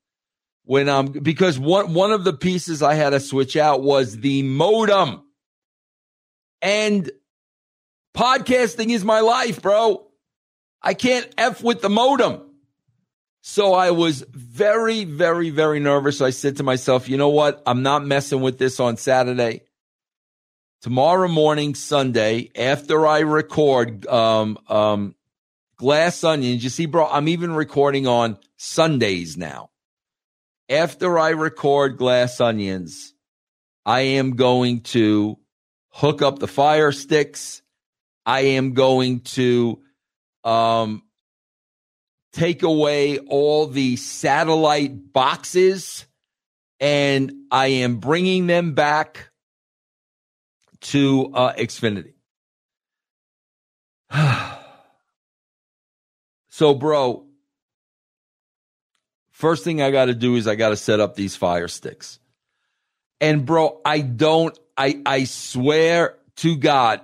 when 0.65 0.89
I'm 0.89 1.07
because 1.07 1.57
one 1.57 1.93
one 1.93 2.11
of 2.11 2.23
the 2.23 2.33
pieces 2.33 2.81
I 2.81 2.95
had 2.95 3.11
to 3.11 3.19
switch 3.19 3.55
out 3.55 3.81
was 3.81 4.17
the 4.17 4.43
modem. 4.43 5.23
And 6.61 7.09
podcasting 8.15 8.89
is 8.89 9.05
my 9.05 9.19
life, 9.21 9.61
bro. 9.61 10.04
I 10.85 10.93
can't 10.93 11.27
F 11.37 11.63
with 11.63 11.81
the 11.81 11.89
modem. 11.89 12.41
So 13.41 13.73
I 13.73 13.91
was 13.91 14.23
very, 14.31 15.03
very, 15.03 15.49
very 15.49 15.79
nervous. 15.79 16.21
I 16.21 16.29
said 16.29 16.57
to 16.57 16.63
myself, 16.63 17.09
you 17.09 17.17
know 17.17 17.29
what? 17.29 17.61
I'm 17.65 17.81
not 17.81 18.05
messing 18.05 18.41
with 18.41 18.59
this 18.59 18.79
on 18.79 18.97
Saturday. 18.97 19.63
Tomorrow 20.81 21.27
morning, 21.27 21.73
Sunday, 21.73 22.51
after 22.55 23.07
I 23.07 23.19
record 23.19 24.05
um, 24.05 24.59
um, 24.67 25.15
Glass 25.77 26.23
Onions, 26.23 26.63
you 26.63 26.69
see, 26.69 26.85
bro, 26.85 27.07
I'm 27.07 27.27
even 27.27 27.53
recording 27.53 28.05
on 28.07 28.37
Sundays 28.57 29.37
now. 29.37 29.71
After 30.69 31.17
I 31.17 31.29
record 31.29 31.97
Glass 31.97 32.39
Onions, 32.39 33.13
I 33.85 34.01
am 34.01 34.35
going 34.35 34.81
to 34.81 35.37
hook 35.89 36.21
up 36.21 36.39
the 36.39 36.47
fire 36.47 36.91
sticks. 36.91 37.61
I 38.25 38.41
am 38.41 38.73
going 38.73 39.21
to 39.21 39.81
um, 40.45 41.01
take 42.31 42.63
away 42.63 43.17
all 43.17 43.67
the 43.67 43.95
satellite 43.95 45.11
boxes 45.11 46.05
and 46.79 47.31
I 47.51 47.67
am 47.67 47.97
bringing 47.97 48.47
them 48.47 48.73
back 48.73 49.29
to 50.81 51.31
uh, 51.33 51.53
Xfinity. 51.53 52.13
so, 56.49 56.75
bro, 56.75 57.25
first 59.31 59.63
thing 59.63 59.81
I 59.81 59.91
got 59.91 60.05
to 60.05 60.13
do 60.13 60.35
is 60.35 60.47
I 60.47 60.55
got 60.55 60.69
to 60.69 60.77
set 60.77 60.99
up 60.99 61.15
these 61.15 61.35
fire 61.35 61.67
sticks. 61.67 62.19
And, 63.21 63.45
bro, 63.45 63.79
I 63.85 64.01
don't, 64.01 64.57
I, 64.77 65.01
I 65.05 65.23
swear 65.23 66.17
to 66.37 66.57
God, 66.57 67.01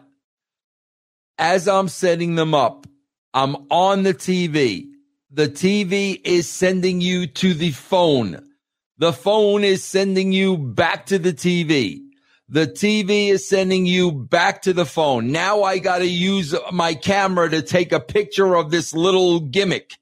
as 1.38 1.68
I'm 1.68 1.88
setting 1.88 2.36
them 2.36 2.54
up, 2.54 2.86
I'm 3.34 3.56
on 3.70 4.04
the 4.04 4.14
TV 4.14 4.92
the 5.34 5.48
TV 5.48 6.20
is 6.26 6.50
sending 6.50 7.00
you 7.00 7.26
to 7.26 7.54
the 7.54 7.72
phone. 7.72 8.46
The 8.98 9.14
phone 9.14 9.64
is 9.64 9.84
sending 9.84 10.34
you 10.34 10.58
back 10.58 11.06
to 11.08 11.18
the 11.18 11.32
TV. 11.32 12.02
The 12.50 12.68
TV 12.68 13.30
is 13.30 13.48
sending 13.48 13.86
you 13.86 14.12
back 14.12 14.64
to 14.64 14.74
the 14.74 14.86
phone. 14.86 15.32
Now 15.32 15.64
I 15.64 15.80
got 15.80 16.00
to 16.00 16.08
use 16.08 16.54
my 16.74 16.96
camera 16.96 17.50
to 17.50 17.62
take 17.62 17.94
a 17.94 18.02
picture 18.02 18.56
of 18.56 18.72
this 18.72 18.94
little 18.94 19.40
gimmick. 19.40 19.98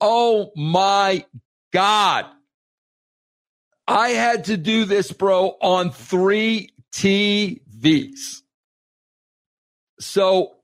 Oh 0.00 0.50
my 0.56 1.24
God. 1.72 2.26
I 3.86 4.08
had 4.08 4.46
to 4.46 4.56
do 4.56 4.84
this, 4.84 5.12
bro, 5.12 5.56
on 5.62 5.92
three 5.92 6.70
TVs. 6.92 8.42
So 10.00 10.55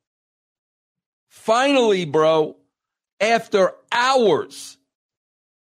finally, 1.44 2.04
bro, 2.04 2.56
after 3.20 3.72
hours, 3.90 4.76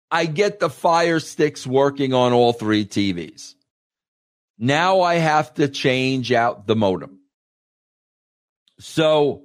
I 0.09 0.25
get 0.25 0.59
the 0.59 0.69
fire 0.69 1.19
sticks 1.19 1.65
working 1.65 2.13
on 2.13 2.33
all 2.33 2.53
three 2.53 2.85
TVs. 2.85 3.55
Now 4.59 5.01
I 5.01 5.15
have 5.15 5.53
to 5.55 5.67
change 5.67 6.31
out 6.31 6.67
the 6.67 6.75
modem. 6.75 7.19
So 8.79 9.43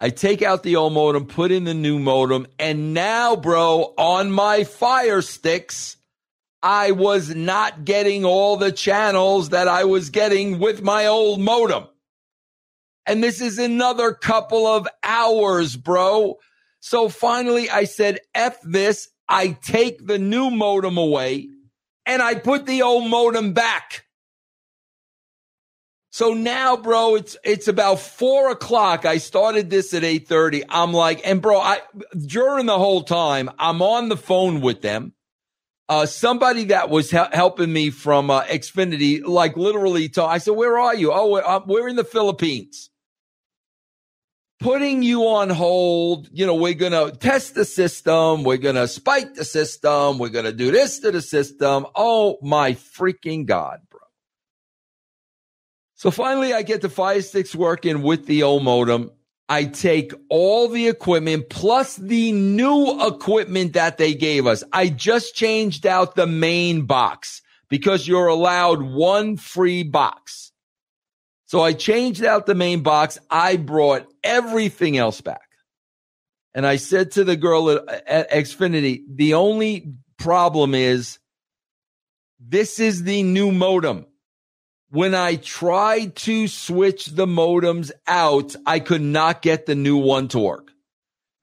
I 0.00 0.10
take 0.10 0.42
out 0.42 0.62
the 0.62 0.76
old 0.76 0.92
modem, 0.92 1.26
put 1.26 1.50
in 1.50 1.64
the 1.64 1.74
new 1.74 1.98
modem, 1.98 2.46
and 2.58 2.94
now, 2.94 3.34
bro, 3.34 3.94
on 3.96 4.30
my 4.30 4.64
fire 4.64 5.22
sticks, 5.22 5.96
I 6.62 6.92
was 6.92 7.34
not 7.34 7.84
getting 7.84 8.24
all 8.24 8.56
the 8.56 8.72
channels 8.72 9.50
that 9.50 9.68
I 9.68 9.84
was 9.84 10.10
getting 10.10 10.58
with 10.60 10.82
my 10.82 11.06
old 11.06 11.40
modem. 11.40 11.84
And 13.06 13.22
this 13.22 13.40
is 13.40 13.58
another 13.58 14.12
couple 14.12 14.66
of 14.66 14.88
hours, 15.02 15.76
bro, 15.76 16.38
so 16.84 17.08
finally 17.08 17.70
I 17.70 17.84
said, 17.84 18.20
F 18.34 18.60
this. 18.62 19.08
I 19.26 19.56
take 19.62 20.06
the 20.06 20.18
new 20.18 20.50
modem 20.50 20.98
away 20.98 21.48
and 22.04 22.20
I 22.20 22.34
put 22.34 22.66
the 22.66 22.82
old 22.82 23.08
modem 23.08 23.54
back. 23.54 24.04
So 26.10 26.34
now, 26.34 26.76
bro, 26.76 27.14
it's 27.14 27.38
it's 27.42 27.68
about 27.68 28.00
four 28.00 28.50
o'clock. 28.50 29.06
I 29.06 29.16
started 29.16 29.70
this 29.70 29.94
at 29.94 30.04
eight 30.04 30.28
thirty. 30.28 30.62
I'm 30.68 30.92
like, 30.92 31.26
and 31.26 31.40
bro, 31.40 31.58
I 31.58 31.80
during 32.26 32.66
the 32.66 32.78
whole 32.78 33.02
time 33.02 33.48
I'm 33.58 33.80
on 33.80 34.10
the 34.10 34.18
phone 34.18 34.60
with 34.60 34.82
them. 34.82 35.14
Uh, 35.88 36.04
somebody 36.04 36.64
that 36.66 36.90
was 36.90 37.10
he- 37.10 37.16
helping 37.32 37.72
me 37.72 37.88
from 37.88 38.30
uh, 38.30 38.42
Xfinity, 38.44 39.24
like 39.24 39.56
literally, 39.56 40.10
told, 40.10 40.28
I 40.28 40.36
said, 40.36 40.52
"Where 40.54 40.78
are 40.78 40.94
you?" 40.94 41.12
Oh, 41.12 41.30
we're, 41.30 41.42
uh, 41.42 41.60
we're 41.66 41.88
in 41.88 41.96
the 41.96 42.04
Philippines 42.04 42.90
putting 44.60 45.02
you 45.02 45.26
on 45.26 45.50
hold. 45.50 46.28
You 46.32 46.46
know, 46.46 46.54
we're 46.54 46.74
going 46.74 46.92
to 46.92 47.16
test 47.16 47.54
the 47.54 47.64
system. 47.64 48.44
We're 48.44 48.56
going 48.56 48.76
to 48.76 48.88
spike 48.88 49.34
the 49.34 49.44
system. 49.44 50.18
We're 50.18 50.28
going 50.28 50.44
to 50.44 50.52
do 50.52 50.70
this 50.70 51.00
to 51.00 51.10
the 51.10 51.22
system. 51.22 51.86
Oh 51.94 52.38
my 52.42 52.72
freaking 52.72 53.46
God, 53.46 53.80
bro. 53.90 54.00
So 55.94 56.10
finally, 56.10 56.52
I 56.52 56.62
get 56.62 56.80
the 56.80 56.88
fire 56.88 57.22
sticks 57.22 57.54
working 57.54 58.02
with 58.02 58.26
the 58.26 58.42
old 58.42 58.64
modem. 58.64 59.10
I 59.48 59.64
take 59.64 60.12
all 60.30 60.68
the 60.68 60.88
equipment 60.88 61.50
plus 61.50 61.96
the 61.96 62.32
new 62.32 63.06
equipment 63.06 63.74
that 63.74 63.98
they 63.98 64.14
gave 64.14 64.46
us. 64.46 64.64
I 64.72 64.88
just 64.88 65.34
changed 65.34 65.86
out 65.86 66.14
the 66.14 66.26
main 66.26 66.86
box 66.86 67.42
because 67.68 68.08
you're 68.08 68.28
allowed 68.28 68.82
one 68.82 69.36
free 69.36 69.82
box. 69.82 70.52
So 71.54 71.62
I 71.62 71.72
changed 71.72 72.24
out 72.24 72.46
the 72.46 72.56
main 72.56 72.82
box. 72.82 73.16
I 73.30 73.56
brought 73.56 74.12
everything 74.24 74.98
else 74.98 75.20
back. 75.20 75.48
And 76.52 76.66
I 76.66 76.74
said 76.74 77.12
to 77.12 77.22
the 77.22 77.36
girl 77.36 77.70
at, 77.70 78.08
at 78.08 78.30
Xfinity, 78.32 79.04
the 79.08 79.34
only 79.34 79.94
problem 80.18 80.74
is 80.74 81.20
this 82.40 82.80
is 82.80 83.04
the 83.04 83.22
new 83.22 83.52
modem. 83.52 84.06
When 84.90 85.14
I 85.14 85.36
tried 85.36 86.16
to 86.16 86.48
switch 86.48 87.06
the 87.06 87.26
modems 87.26 87.92
out, 88.08 88.56
I 88.66 88.80
could 88.80 89.02
not 89.02 89.40
get 89.40 89.66
the 89.66 89.76
new 89.76 89.98
one 89.98 90.26
to 90.30 90.40
work. 90.40 90.72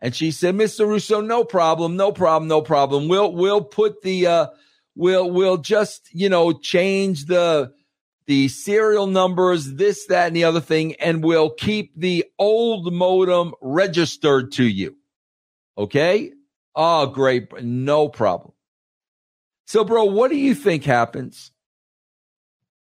And 0.01 0.13
she 0.13 0.31
said, 0.31 0.55
Mr. 0.55 0.85
Russo, 0.85 1.21
no 1.21 1.45
problem, 1.45 1.95
no 1.95 2.11
problem, 2.11 2.49
no 2.49 2.61
problem. 2.61 3.07
We'll, 3.07 3.31
we'll 3.31 3.63
put 3.63 4.01
the, 4.01 4.27
uh, 4.27 4.47
we'll, 4.93 5.31
we'll 5.31 5.59
just, 5.59 6.09
you 6.11 6.27
know, 6.27 6.51
change 6.51 7.27
the, 7.27 7.71
the 8.31 8.47
serial 8.47 9.07
numbers, 9.07 9.73
this, 9.73 10.05
that, 10.05 10.27
and 10.27 10.35
the 10.37 10.45
other 10.45 10.61
thing, 10.61 10.95
and 11.01 11.21
we'll 11.21 11.49
keep 11.49 11.91
the 11.99 12.23
old 12.39 12.93
modem 12.93 13.53
registered 13.59 14.53
to 14.53 14.63
you. 14.63 14.95
Okay? 15.77 16.31
Oh, 16.73 17.07
great. 17.07 17.61
No 17.61 18.07
problem. 18.07 18.53
So, 19.67 19.83
bro, 19.83 20.05
what 20.05 20.31
do 20.31 20.37
you 20.37 20.55
think 20.55 20.85
happens? 20.85 21.51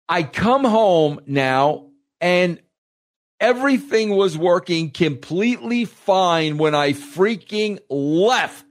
I 0.10 0.24
come 0.24 0.64
home 0.64 1.20
now 1.28 1.92
and 2.20 2.60
everything 3.40 4.10
was 4.16 4.36
working 4.36 4.90
completely 4.90 5.86
fine 5.86 6.58
when 6.58 6.74
I 6.74 6.94
freaking 6.94 7.78
left. 7.92 8.66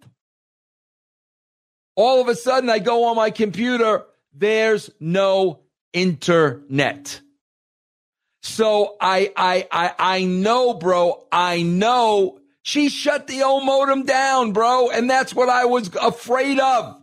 All 1.95 2.21
of 2.21 2.27
a 2.27 2.35
sudden, 2.35 2.69
I 2.71 2.81
go 2.81 3.05
on 3.05 3.15
my 3.15 3.31
computer. 3.31 4.05
There's 4.35 4.91
no 4.99 5.61
internet. 5.97 7.23
So 8.43 8.97
I, 9.01 9.33
I, 9.35 9.67
I, 9.73 9.95
I 9.99 10.25
know, 10.25 10.75
bro. 10.75 11.27
I 11.33 11.63
know 11.63 12.39
she 12.63 12.91
shut 12.91 13.27
the 13.27 13.43
old 13.43 13.65
modem 13.65 14.05
down, 14.05 14.53
bro. 14.53 14.91
And 14.91 15.09
that's 15.09 15.35
what 15.35 15.49
I 15.49 15.65
was 15.65 15.91
afraid 16.01 16.61
of. 16.61 17.01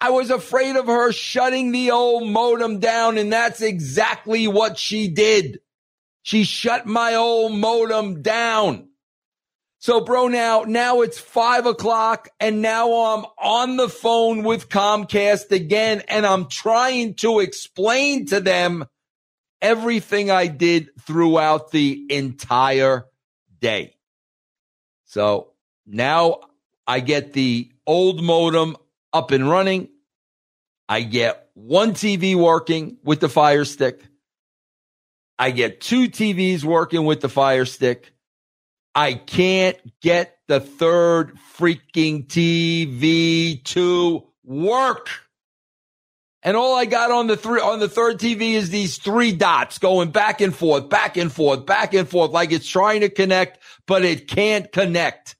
I 0.00 0.10
was 0.10 0.30
afraid 0.30 0.76
of 0.76 0.86
her 0.86 1.12
shutting 1.12 1.72
the 1.72 1.90
old 1.90 2.28
modem 2.28 2.78
down. 2.78 3.18
And 3.18 3.32
that's 3.32 3.62
exactly 3.62 4.46
what 4.46 4.78
she 4.78 5.08
did. 5.08 5.60
She 6.22 6.44
shut 6.44 6.86
my 6.86 7.14
old 7.14 7.52
modem 7.52 8.20
down. 8.22 8.89
So, 9.82 10.02
bro, 10.02 10.28
now, 10.28 10.64
now 10.64 11.00
it's 11.00 11.18
five 11.18 11.64
o'clock 11.64 12.28
and 12.38 12.60
now 12.60 12.92
I'm 12.92 13.24
on 13.38 13.78
the 13.78 13.88
phone 13.88 14.42
with 14.42 14.68
Comcast 14.68 15.52
again 15.52 16.02
and 16.06 16.26
I'm 16.26 16.48
trying 16.48 17.14
to 17.14 17.40
explain 17.40 18.26
to 18.26 18.40
them 18.40 18.84
everything 19.62 20.30
I 20.30 20.48
did 20.48 20.90
throughout 21.00 21.70
the 21.70 22.06
entire 22.10 23.06
day. 23.58 23.94
So 25.06 25.52
now 25.86 26.40
I 26.86 27.00
get 27.00 27.32
the 27.32 27.72
old 27.86 28.22
modem 28.22 28.76
up 29.14 29.30
and 29.30 29.48
running. 29.48 29.88
I 30.90 31.00
get 31.00 31.48
one 31.54 31.94
TV 31.94 32.36
working 32.36 32.98
with 33.02 33.20
the 33.20 33.30
fire 33.30 33.64
stick. 33.64 34.02
I 35.38 35.52
get 35.52 35.80
two 35.80 36.10
TVs 36.10 36.64
working 36.64 37.06
with 37.06 37.22
the 37.22 37.30
fire 37.30 37.64
stick. 37.64 38.12
I 39.00 39.14
can't 39.14 39.78
get 40.02 40.36
the 40.46 40.60
third 40.60 41.38
freaking 41.56 42.26
TV 42.26 43.64
to 43.64 44.26
work. 44.44 45.08
And 46.42 46.54
all 46.54 46.76
I 46.76 46.84
got 46.84 47.10
on 47.10 47.26
the 47.26 47.38
three, 47.38 47.62
on 47.62 47.80
the 47.80 47.88
third 47.88 48.18
TV 48.18 48.52
is 48.52 48.68
these 48.68 48.98
three 48.98 49.32
dots 49.32 49.78
going 49.78 50.10
back 50.10 50.42
and 50.42 50.54
forth, 50.54 50.90
back 50.90 51.16
and 51.16 51.32
forth, 51.32 51.64
back 51.64 51.94
and 51.94 52.06
forth, 52.06 52.32
like 52.32 52.52
it's 52.52 52.68
trying 52.68 53.00
to 53.00 53.08
connect, 53.08 53.60
but 53.86 54.04
it 54.04 54.28
can't 54.28 54.70
connect. 54.70 55.34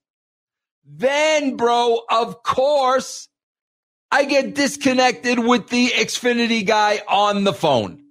Then, 0.86 1.58
bro, 1.58 2.00
of 2.10 2.42
course, 2.42 3.28
I 4.10 4.24
get 4.24 4.54
disconnected 4.54 5.38
with 5.38 5.68
the 5.68 5.88
Xfinity 5.88 6.66
guy 6.66 7.02
on 7.06 7.44
the 7.44 7.52
phone. 7.52 8.04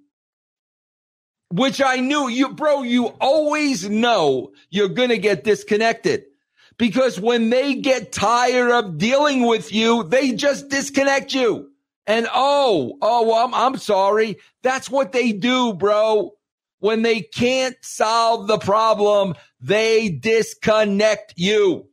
Which 1.52 1.82
I 1.82 1.96
knew 1.96 2.28
you, 2.28 2.50
bro, 2.50 2.82
you 2.82 3.06
always 3.20 3.88
know 3.88 4.52
you're 4.70 4.88
going 4.88 5.08
to 5.08 5.18
get 5.18 5.42
disconnected 5.42 6.24
because 6.78 7.20
when 7.20 7.50
they 7.50 7.74
get 7.74 8.12
tired 8.12 8.70
of 8.70 8.98
dealing 8.98 9.46
with 9.46 9.72
you, 9.72 10.04
they 10.04 10.32
just 10.32 10.68
disconnect 10.68 11.34
you. 11.34 11.70
And 12.06 12.26
oh, 12.32 12.96
oh, 13.02 13.26
well, 13.26 13.46
I'm, 13.46 13.54
I'm 13.54 13.76
sorry. 13.76 14.38
That's 14.62 14.88
what 14.88 15.12
they 15.12 15.32
do, 15.32 15.74
bro. 15.74 16.32
When 16.78 17.02
they 17.02 17.20
can't 17.20 17.76
solve 17.82 18.46
the 18.46 18.58
problem, 18.58 19.34
they 19.60 20.08
disconnect 20.08 21.34
you. 21.36 21.86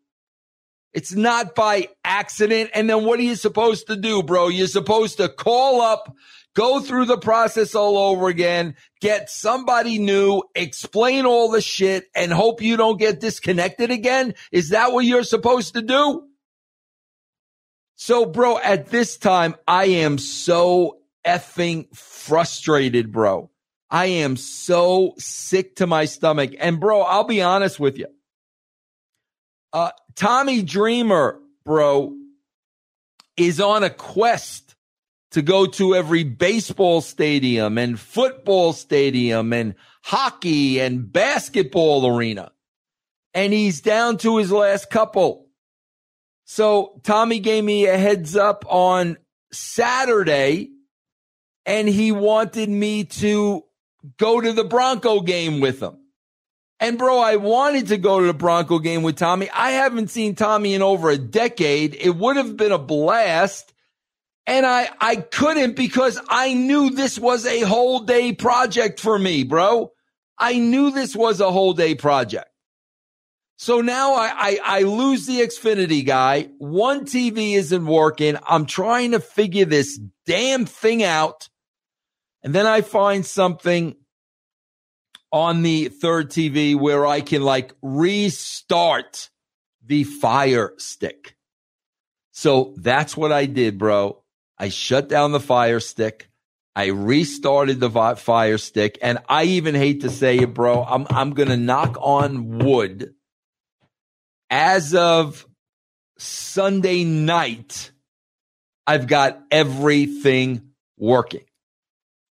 It's 0.94 1.14
not 1.14 1.54
by 1.54 1.90
accident. 2.04 2.72
And 2.74 2.90
then 2.90 3.04
what 3.04 3.20
are 3.20 3.24
you 3.24 3.36
supposed 3.36 3.88
to 3.88 3.96
do, 3.96 4.24
bro? 4.24 4.48
You're 4.48 4.68
supposed 4.68 5.18
to 5.18 5.30
call 5.30 5.82
up, 5.82 6.16
go 6.58 6.80
through 6.80 7.06
the 7.06 7.20
process 7.20 7.76
all 7.76 8.00
over 8.00 8.28
again, 8.28 8.76
get 9.00 9.30
somebody 9.30 10.00
new, 10.00 10.42
explain 10.56 11.24
all 11.24 11.52
the 11.52 11.62
shit, 11.62 12.06
and 12.16 12.34
hope 12.34 12.64
you 12.64 12.76
don't 12.76 12.98
get 12.98 13.20
disconnected 13.20 13.92
again. 13.92 14.34
Is 14.52 14.70
that 14.70 14.92
what 14.92 15.06
you're 15.06 15.24
supposed 15.24 15.76
to 15.76 15.84
do? 15.84 16.24
So, 17.96 18.26
bro, 18.26 18.58
at 18.58 18.88
this 18.88 19.18
time, 19.18 19.56
I 19.68 19.86
am 19.86 20.18
so 20.18 20.98
effing 21.24 21.96
frustrated, 21.96 23.12
bro. 23.12 23.52
I 23.92 24.08
am 24.08 24.36
so 24.36 25.14
sick 25.20 25.76
to 25.76 25.86
my 25.86 26.06
stomach. 26.06 26.54
And, 26.60 26.80
bro, 26.80 27.02
I'll 27.02 27.24
be 27.24 27.44
honest 27.44 27.80
with 27.80 28.00
you. 28.00 28.08
Uh, 29.72 29.92
Tommy 30.16 30.64
Dreamer, 30.64 31.40
bro, 31.64 32.16
is 33.38 33.62
on 33.62 33.84
a 33.84 33.92
quest 33.92 34.67
to 35.32 35.42
go 35.42 35.66
to 35.66 35.96
every 35.96 36.24
baseball 36.24 37.02
stadium 37.02 37.78
and 37.78 38.00
football 38.00 38.74
stadium 38.74 39.54
and 39.54 39.76
hockey 40.04 40.80
and 40.80 41.12
basketball 41.12 42.08
arena. 42.08 42.52
And 43.34 43.54
he's 43.54 43.82
down 43.82 44.18
to 44.20 44.38
his 44.38 44.52
last 44.52 44.90
couple. 44.90 45.48
So 46.46 47.02
Tommy 47.04 47.40
gave 47.40 47.64
me 47.64 47.88
a 47.88 47.98
heads 47.98 48.36
up 48.36 48.64
on 48.68 49.18
Saturday 49.52 50.70
and 51.66 51.88
he 51.90 52.14
wanted 52.14 52.70
me 52.70 53.04
to 53.04 53.64
go 54.18 54.40
to 54.40 54.54
the 54.54 54.64
Bronco 54.64 55.20
game 55.20 55.60
with 55.60 55.82
him. 55.82 55.98
And 56.80 56.98
bro, 56.98 57.20
I 57.20 57.38
wanted 57.38 57.88
to 57.88 57.98
go 57.98 58.20
to 58.22 58.28
the 58.28 58.34
Bronco 58.34 58.80
game 58.80 59.04
with 59.04 59.18
Tommy. 59.18 59.50
I 59.50 59.72
haven't 59.72 60.10
seen 60.10 60.36
Tommy 60.36 60.76
in 60.76 60.82
over 60.82 61.10
a 61.10 61.18
decade. 61.18 61.96
It 61.96 62.16
would 62.16 62.38
have 62.38 62.56
been 62.56 62.72
a 62.72 62.78
blast. 62.78 63.74
And 64.48 64.66
I, 64.66 64.90
I 65.02 65.18
couldn't 65.18 65.76
because 65.76 66.20
I 66.30 66.54
knew 66.54 66.90
this 66.90 67.20
was 67.20 67.46
a 67.46 67.62
whole 67.62 68.00
day 68.00 68.32
project 68.32 69.02
for 69.02 69.20
me, 69.20 69.44
bro. 69.44 69.92
I 70.40 70.58
knew 70.58 70.90
this 70.90 71.16
was 71.16 71.42
a 71.42 71.52
whole 71.52 71.74
day 71.74 71.96
project. 71.96 72.50
So 73.58 73.82
now 73.82 74.14
I, 74.14 74.32
I, 74.36 74.60
I 74.64 74.82
lose 74.84 75.26
the 75.26 75.42
Xfinity 75.42 76.06
guy. 76.06 76.50
One 76.60 77.06
TV 77.06 77.56
isn't 77.56 77.86
working. 77.86 78.38
I'm 78.48 78.66
trying 78.68 79.12
to 79.12 79.20
figure 79.20 79.66
this 79.66 80.00
damn 80.26 80.66
thing 80.66 81.04
out. 81.04 81.50
And 82.42 82.56
then 82.56 82.68
I 82.68 82.82
find 82.82 83.26
something 83.26 83.96
on 85.32 85.64
the 85.64 85.90
third 85.90 86.30
TV 86.30 86.76
where 86.76 87.06
I 87.06 87.20
can 87.20 87.42
like 87.42 87.74
restart 87.82 89.30
the 89.84 90.04
fire 90.06 90.74
stick. 90.78 91.36
So 92.32 92.76
that's 92.78 93.18
what 93.18 93.32
I 93.32 93.48
did, 93.48 93.78
bro. 93.78 94.24
I 94.58 94.70
shut 94.70 95.08
down 95.10 95.32
the 95.32 95.40
fire 95.40 95.80
stick. 95.80 96.30
I 96.76 96.88
restarted 96.88 97.80
the 97.80 98.16
fire 98.16 98.58
stick. 98.58 99.00
And 99.02 99.20
I 99.28 99.46
even 99.46 99.76
hate 99.76 100.02
to 100.02 100.10
say 100.10 100.38
it, 100.38 100.54
bro. 100.54 100.84
I'm, 100.84 101.08
I'm 101.10 101.34
going 101.34 101.50
to 101.50 101.58
knock 101.58 101.98
on 102.00 102.60
wood. 102.60 103.14
As 104.50 104.94
of 104.94 105.46
Sunday 106.18 107.04
night, 107.04 107.92
I've 108.86 109.08
got 109.08 109.42
everything 109.52 110.70
working. 110.98 111.44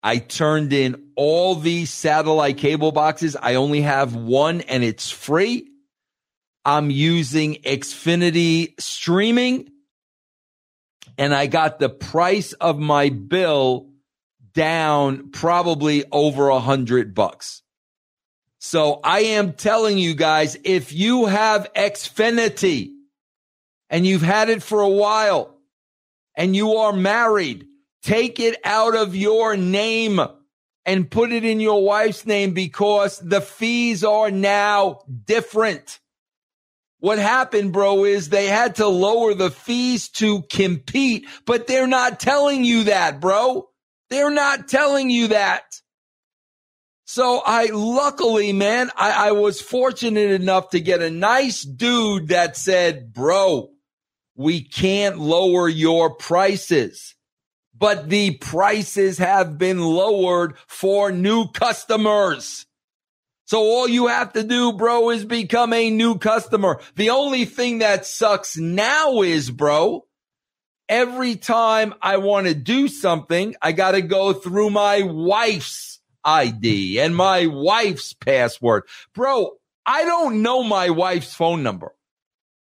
I 0.02 0.18
turned 0.18 0.72
in 0.72 1.10
all 1.16 1.54
these 1.54 1.90
satellite 1.90 2.56
cable 2.56 2.92
boxes. 2.92 3.36
I 3.36 3.56
only 3.56 3.82
have 3.82 4.14
one 4.14 4.62
and 4.62 4.82
it's 4.82 5.10
free. 5.10 5.68
I'm 6.64 6.90
using 6.90 7.56
Xfinity 7.56 8.80
streaming 8.80 9.70
and 11.20 11.32
I 11.32 11.46
got 11.46 11.78
the 11.78 11.88
price 11.88 12.52
of 12.54 12.80
my 12.80 13.10
bill 13.10 13.90
down 14.52 15.30
probably 15.30 16.04
over 16.10 16.48
a 16.48 16.58
hundred 16.58 17.14
bucks. 17.14 17.62
So 18.58 18.98
I 19.04 19.20
am 19.20 19.52
telling 19.52 19.98
you 19.98 20.14
guys, 20.14 20.56
if 20.64 20.92
you 20.92 21.26
have 21.26 21.72
Xfinity 21.74 22.90
and 23.88 24.04
you've 24.04 24.22
had 24.22 24.50
it 24.50 24.64
for 24.64 24.80
a 24.80 24.88
while 24.88 25.56
and 26.34 26.56
you 26.56 26.78
are 26.78 26.92
married, 26.92 27.66
Take 28.02 28.40
it 28.40 28.58
out 28.64 28.96
of 28.96 29.14
your 29.14 29.56
name 29.56 30.20
and 30.86 31.10
put 31.10 31.32
it 31.32 31.44
in 31.44 31.60
your 31.60 31.84
wife's 31.84 32.24
name 32.24 32.54
because 32.54 33.18
the 33.18 33.42
fees 33.42 34.02
are 34.02 34.30
now 34.30 35.00
different. 35.26 36.00
What 37.00 37.18
happened, 37.18 37.72
bro, 37.72 38.04
is 38.04 38.28
they 38.28 38.46
had 38.46 38.76
to 38.76 38.86
lower 38.86 39.34
the 39.34 39.50
fees 39.50 40.08
to 40.10 40.42
compete, 40.42 41.26
but 41.46 41.66
they're 41.66 41.86
not 41.86 42.20
telling 42.20 42.64
you 42.64 42.84
that, 42.84 43.20
bro. 43.20 43.68
They're 44.10 44.30
not 44.30 44.68
telling 44.68 45.10
you 45.10 45.28
that. 45.28 45.64
So 47.06 47.42
I 47.44 47.70
luckily, 47.72 48.52
man, 48.52 48.90
I, 48.96 49.28
I 49.28 49.32
was 49.32 49.60
fortunate 49.60 50.30
enough 50.30 50.70
to 50.70 50.80
get 50.80 51.02
a 51.02 51.10
nice 51.10 51.62
dude 51.62 52.28
that 52.28 52.56
said, 52.56 53.12
bro, 53.12 53.70
we 54.36 54.62
can't 54.62 55.18
lower 55.18 55.68
your 55.68 56.14
prices 56.14 57.14
but 57.80 58.10
the 58.10 58.32
prices 58.36 59.18
have 59.18 59.56
been 59.58 59.80
lowered 59.80 60.56
for 60.68 61.10
new 61.10 61.48
customers. 61.48 62.66
So 63.50 63.62
all 63.62 63.88
you 63.88 64.06
have 64.06 64.34
to 64.34 64.44
do, 64.44 64.72
bro, 64.74 65.10
is 65.10 65.24
become 65.24 65.72
a 65.72 65.90
new 65.90 66.18
customer. 66.18 66.80
The 66.94 67.10
only 67.10 67.46
thing 67.46 67.78
that 67.78 68.06
sucks 68.06 68.56
now 68.56 69.22
is, 69.22 69.50
bro, 69.50 70.06
every 70.88 71.34
time 71.34 71.94
I 72.00 72.18
want 72.18 72.46
to 72.46 72.54
do 72.54 72.86
something, 72.86 73.56
I 73.60 73.72
got 73.72 73.92
to 73.92 74.02
go 74.02 74.34
through 74.34 74.70
my 74.70 75.02
wife's 75.02 75.98
ID 76.24 77.00
and 77.00 77.16
my 77.16 77.46
wife's 77.46 78.12
password. 78.12 78.84
Bro, 79.14 79.54
I 79.84 80.04
don't 80.04 80.42
know 80.42 80.62
my 80.62 80.90
wife's 80.90 81.34
phone 81.34 81.64
number. 81.64 81.92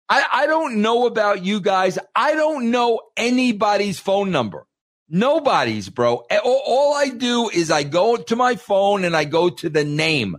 I, 0.09 0.25
I 0.31 0.47
don't 0.47 0.81
know 0.81 1.05
about 1.05 1.45
you 1.45 1.61
guys. 1.61 1.99
I 2.15 2.33
don't 2.33 2.71
know 2.71 2.99
anybody's 3.15 3.99
phone 3.99 4.31
number. 4.31 4.65
Nobody's, 5.07 5.89
bro. 5.89 6.23
All 6.43 6.95
I 6.95 7.09
do 7.09 7.47
is 7.49 7.69
I 7.69 7.83
go 7.83 8.17
to 8.17 8.35
my 8.35 8.55
phone 8.55 9.03
and 9.03 9.15
I 9.15 9.25
go 9.25 9.51
to 9.51 9.69
the 9.69 9.85
name. 9.85 10.37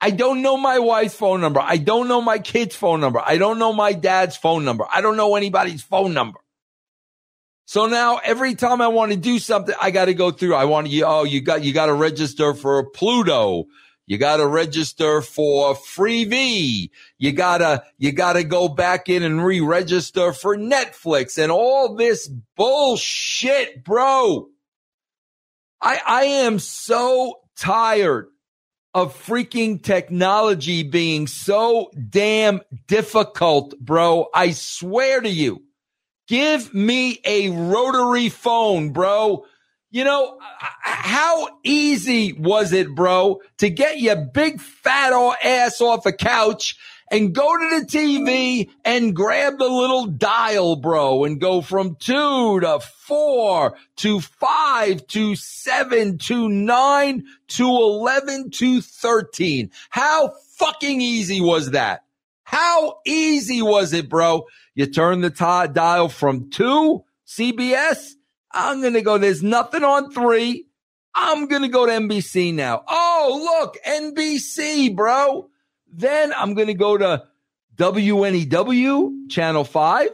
I 0.00 0.10
don't 0.10 0.42
know 0.42 0.56
my 0.56 0.78
wife's 0.78 1.14
phone 1.14 1.40
number. 1.40 1.60
I 1.60 1.76
don't 1.76 2.06
know 2.06 2.20
my 2.20 2.38
kid's 2.38 2.76
phone 2.76 3.00
number. 3.00 3.20
I 3.24 3.36
don't 3.36 3.58
know 3.58 3.72
my 3.72 3.92
dad's 3.92 4.36
phone 4.36 4.64
number. 4.64 4.86
I 4.92 5.00
don't 5.00 5.16
know 5.16 5.34
anybody's 5.34 5.82
phone 5.82 6.14
number. 6.14 6.38
So 7.66 7.86
now 7.86 8.18
every 8.22 8.54
time 8.54 8.80
I 8.80 8.88
want 8.88 9.12
to 9.12 9.18
do 9.18 9.38
something, 9.38 9.74
I 9.80 9.90
got 9.90 10.06
to 10.06 10.14
go 10.14 10.30
through. 10.30 10.54
I 10.54 10.64
want 10.66 10.88
to, 10.88 11.02
oh, 11.02 11.24
you 11.24 11.40
got, 11.40 11.64
you 11.64 11.72
got 11.72 11.86
to 11.86 11.94
register 11.94 12.54
for 12.54 12.88
Pluto. 12.90 13.64
You 14.06 14.16
got 14.16 14.38
to 14.38 14.46
register 14.46 15.20
for 15.20 15.74
Freevee. 15.74 16.88
You 17.18 17.32
gotta, 17.32 17.84
you 17.98 18.12
gotta 18.12 18.42
go 18.42 18.68
back 18.68 19.10
in 19.10 19.22
and 19.22 19.44
re-register 19.44 20.32
for 20.32 20.56
Netflix 20.56 21.36
and 21.36 21.52
all 21.52 21.94
this 21.94 22.26
bullshit, 22.56 23.84
bro. 23.84 24.48
I, 25.82 26.00
I 26.06 26.24
am 26.24 26.58
so 26.58 27.40
tired 27.54 28.28
of 28.98 29.16
freaking 29.26 29.80
technology 29.80 30.82
being 30.82 31.26
so 31.28 31.90
damn 32.10 32.60
difficult, 32.88 33.78
bro. 33.78 34.26
I 34.34 34.50
swear 34.50 35.20
to 35.20 35.28
you. 35.28 35.62
Give 36.26 36.74
me 36.74 37.20
a 37.24 37.48
rotary 37.50 38.28
phone, 38.28 38.90
bro. 38.90 39.44
You 39.90 40.04
know, 40.04 40.38
how 40.80 41.48
easy 41.62 42.34
was 42.34 42.72
it, 42.72 42.94
bro, 42.94 43.40
to 43.58 43.70
get 43.70 44.00
your 44.00 44.16
big 44.16 44.60
fat 44.60 45.12
ass 45.42 45.80
off 45.80 46.04
a 46.04 46.12
couch 46.12 46.76
and 47.10 47.34
go 47.34 47.56
to 47.56 47.80
the 47.80 47.86
TV 47.86 48.70
and 48.84 49.14
grab 49.14 49.58
the 49.58 49.68
little 49.68 50.06
dial, 50.06 50.76
bro, 50.76 51.24
and 51.24 51.40
go 51.40 51.60
from 51.60 51.96
two 51.96 52.60
to 52.60 52.80
four 52.80 53.76
to 53.96 54.20
five 54.20 55.06
to 55.08 55.34
seven 55.36 56.18
to 56.18 56.48
nine 56.48 57.24
to 57.48 57.66
11 57.66 58.50
to 58.50 58.80
13. 58.80 59.70
How 59.90 60.32
fucking 60.56 61.00
easy 61.00 61.40
was 61.40 61.70
that? 61.70 62.04
How 62.44 63.00
easy 63.04 63.60
was 63.62 63.92
it, 63.92 64.08
bro? 64.08 64.46
You 64.74 64.86
turn 64.86 65.20
the 65.20 65.30
t- 65.30 65.72
dial 65.72 66.08
from 66.08 66.50
two 66.50 67.04
CBS. 67.26 68.12
I'm 68.52 68.80
going 68.80 68.94
to 68.94 69.02
go. 69.02 69.18
There's 69.18 69.42
nothing 69.42 69.84
on 69.84 70.10
three. 70.10 70.66
I'm 71.14 71.46
going 71.46 71.62
to 71.62 71.68
go 71.68 71.84
to 71.84 71.92
NBC 71.92 72.54
now. 72.54 72.84
Oh, 72.88 73.60
look, 73.60 73.76
NBC, 73.84 74.94
bro. 74.94 75.50
Then 75.92 76.32
I'm 76.36 76.54
going 76.54 76.68
to 76.68 76.74
go 76.74 76.96
to 76.96 77.24
WNEW, 77.76 79.30
channel 79.30 79.64
five. 79.64 80.10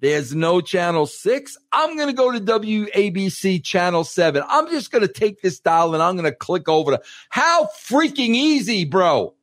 There's 0.00 0.34
no 0.34 0.60
channel 0.60 1.06
six. 1.06 1.56
I'm 1.70 1.96
going 1.96 2.08
to 2.08 2.12
go 2.12 2.32
to 2.32 2.40
WABC 2.40 3.62
channel 3.62 4.02
seven. 4.02 4.42
I'm 4.48 4.68
just 4.68 4.90
going 4.90 5.06
to 5.06 5.12
take 5.12 5.40
this 5.40 5.60
dial 5.60 5.94
and 5.94 6.02
I'm 6.02 6.16
going 6.16 6.24
to 6.24 6.36
click 6.36 6.68
over 6.68 6.92
to 6.92 7.02
how 7.28 7.68
freaking 7.86 8.34
easy, 8.34 8.84
bro. 8.84 9.34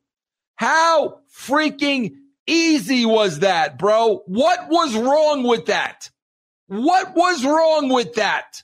How 0.56 1.20
freaking 1.34 2.16
easy 2.46 3.06
was 3.06 3.38
that, 3.38 3.78
bro? 3.78 4.22
What 4.26 4.68
was 4.68 4.94
wrong 4.94 5.44
with 5.44 5.66
that? 5.66 6.10
What 6.66 7.16
was 7.16 7.42
wrong 7.42 7.88
with 7.88 8.14
that? 8.14 8.62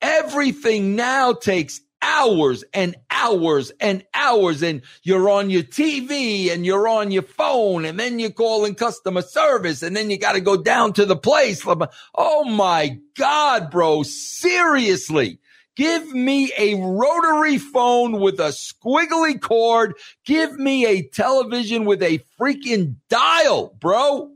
Everything 0.00 0.94
now 0.94 1.32
takes 1.32 1.80
hours 2.02 2.64
and 2.72 2.96
hours 3.10 3.72
and 3.80 4.04
hours 4.14 4.62
and 4.62 4.82
you're 5.02 5.28
on 5.28 5.50
your 5.50 5.62
TV 5.62 6.50
and 6.50 6.64
you're 6.64 6.88
on 6.88 7.10
your 7.10 7.22
phone 7.22 7.84
and 7.84 7.98
then 7.98 8.18
you're 8.18 8.30
calling 8.30 8.74
customer 8.74 9.22
service 9.22 9.82
and 9.82 9.96
then 9.96 10.10
you 10.10 10.18
got 10.18 10.32
to 10.32 10.40
go 10.40 10.56
down 10.56 10.92
to 10.94 11.04
the 11.04 11.16
place. 11.16 11.64
Oh 12.14 12.44
my 12.44 12.98
God, 13.16 13.70
bro. 13.70 14.02
Seriously. 14.02 15.38
Give 15.76 16.12
me 16.12 16.52
a 16.58 16.74
rotary 16.74 17.56
phone 17.56 18.20
with 18.20 18.38
a 18.40 18.48
squiggly 18.48 19.40
cord. 19.40 19.94
Give 20.26 20.58
me 20.58 20.84
a 20.84 21.08
television 21.08 21.84
with 21.84 22.02
a 22.02 22.22
freaking 22.38 22.96
dial, 23.08 23.74
bro. 23.80 24.30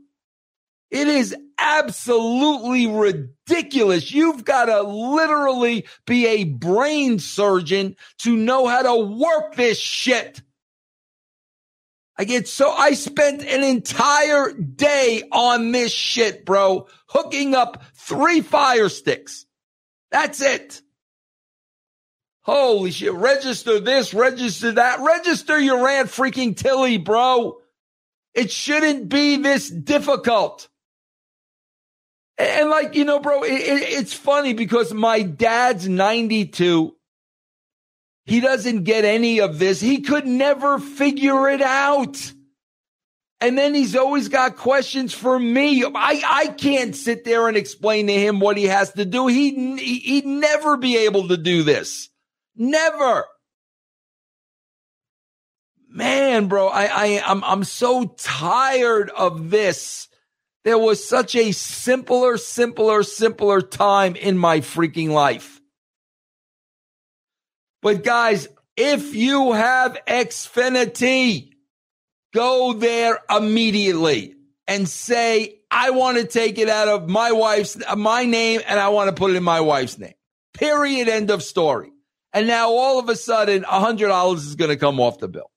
It 0.89 1.07
is 1.07 1.35
absolutely 1.57 2.87
ridiculous. 2.87 4.11
You've 4.11 4.45
got 4.45 4.65
to 4.65 4.81
literally 4.81 5.85
be 6.05 6.27
a 6.27 6.43
brain 6.43 7.19
surgeon 7.19 7.95
to 8.19 8.35
know 8.35 8.67
how 8.67 8.81
to 8.83 9.05
work 9.05 9.55
this 9.55 9.79
shit. 9.79 10.41
I 12.17 12.23
get 12.23 12.47
so 12.47 12.71
I 12.71 12.93
spent 12.93 13.43
an 13.43 13.63
entire 13.63 14.53
day 14.53 15.23
on 15.31 15.71
this 15.71 15.91
shit, 15.91 16.45
bro, 16.45 16.87
hooking 17.07 17.53
up 17.53 17.83
three 17.93 18.39
fire 18.41 18.87
sticks. 18.87 19.45
That's 20.11 20.41
it. 20.41 20.81
Holy 22.41 22.91
shit. 22.91 23.11
Register 23.11 23.79
this, 23.79 24.13
register 24.13 24.73
that, 24.73 24.99
register 25.01 25.59
your 25.59 25.87
Aunt 25.89 26.09
freaking 26.09 26.55
Tilly, 26.55 26.97
bro. 26.97 27.57
It 28.33 28.51
shouldn't 28.51 29.09
be 29.09 29.37
this 29.37 29.69
difficult. 29.69 30.69
And 32.37 32.69
like, 32.69 32.95
you 32.95 33.05
know, 33.05 33.19
bro, 33.19 33.43
it, 33.43 33.53
it, 33.53 33.81
it's 33.83 34.13
funny 34.13 34.53
because 34.53 34.93
my 34.93 35.21
dad's 35.21 35.87
92. 35.87 36.93
He 38.25 38.39
doesn't 38.39 38.83
get 38.83 39.05
any 39.05 39.39
of 39.39 39.59
this. 39.59 39.79
He 39.79 40.01
could 40.01 40.25
never 40.25 40.79
figure 40.79 41.47
it 41.47 41.61
out. 41.61 42.33
And 43.39 43.57
then 43.57 43.73
he's 43.73 43.95
always 43.95 44.29
got 44.29 44.57
questions 44.57 45.13
for 45.13 45.37
me. 45.37 45.83
I, 45.83 46.21
I 46.25 46.47
can't 46.47 46.95
sit 46.95 47.23
there 47.23 47.47
and 47.47 47.55
explain 47.55 48.07
to 48.07 48.13
him 48.13 48.39
what 48.39 48.57
he 48.57 48.65
has 48.65 48.91
to 48.93 49.05
do. 49.05 49.27
He, 49.27 49.77
he'd 49.99 50.25
never 50.25 50.77
be 50.77 50.97
able 50.97 51.27
to 51.27 51.37
do 51.37 51.63
this. 51.63 52.09
Never. 52.55 53.25
Man, 55.89 56.47
bro, 56.47 56.67
I, 56.67 56.85
I, 56.85 57.23
I'm, 57.25 57.43
I'm 57.43 57.63
so 57.63 58.05
tired 58.17 59.09
of 59.11 59.49
this 59.49 60.07
there 60.65 60.79
was 60.79 61.07
such 61.07 61.35
a 61.35 61.51
simpler, 61.51 62.37
simpler, 62.37 63.03
simpler 63.03 63.61
time 63.61 64.15
in 64.15 64.35
my 64.37 64.59
freaking 64.59 65.09
life. 65.09 65.61
But 67.83 68.03
guys, 68.03 68.47
if 68.75 69.13
you 69.13 69.53
have 69.53 69.97
Xfinity, 70.07 71.51
go 72.33 72.73
there 72.73 73.19
immediately 73.29 74.33
and 74.67 74.89
say, 74.89 75.59
I 75.69 75.91
want 75.91 76.17
to 76.17 76.25
take 76.25 76.57
it 76.57 76.67
out 76.67 76.87
of 76.87 77.07
my 77.07 77.31
wife's, 77.31 77.77
my 77.95 78.25
name 78.25 78.61
and 78.67 78.79
I 78.79 78.89
want 78.89 79.09
to 79.09 79.15
put 79.15 79.29
it 79.29 79.35
in 79.35 79.43
my 79.43 79.61
wife's 79.61 79.99
name. 79.99 80.15
Period. 80.55 81.07
End 81.07 81.29
of 81.29 81.43
story. 81.43 81.91
And 82.33 82.47
now 82.47 82.71
all 82.71 82.97
of 82.97 83.07
a 83.07 83.15
sudden, 83.15 83.63
$100 83.63 84.35
is 84.37 84.55
going 84.55 84.71
to 84.71 84.77
come 84.77 84.99
off 84.99 85.19
the 85.19 85.27
bill. 85.27 85.51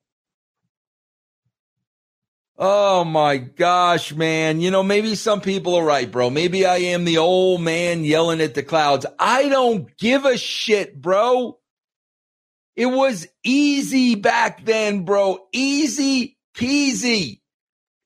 Oh 2.61 3.05
my 3.05 3.37
gosh, 3.37 4.13
man. 4.13 4.61
You 4.61 4.73
know, 4.73 4.83
maybe 4.83 5.15
some 5.15 5.41
people 5.41 5.77
are 5.77 5.85
right, 5.85 6.11
bro. 6.11 6.29
Maybe 6.29 6.67
I 6.67 6.79
am 6.79 7.05
the 7.05 7.19
old 7.19 7.61
man 7.61 8.03
yelling 8.03 8.41
at 8.41 8.55
the 8.55 8.65
clouds. 8.65 9.07
I 9.17 9.49
don't 9.49 9.97
give 9.97 10.25
a 10.25 10.37
shit, 10.37 11.01
bro. 11.01 11.61
It 12.75 12.87
was 12.87 13.29
easy 13.45 14.17
back 14.17 14.65
then, 14.65 15.05
bro. 15.05 15.39
Easy 15.53 16.37
peasy. 16.57 17.43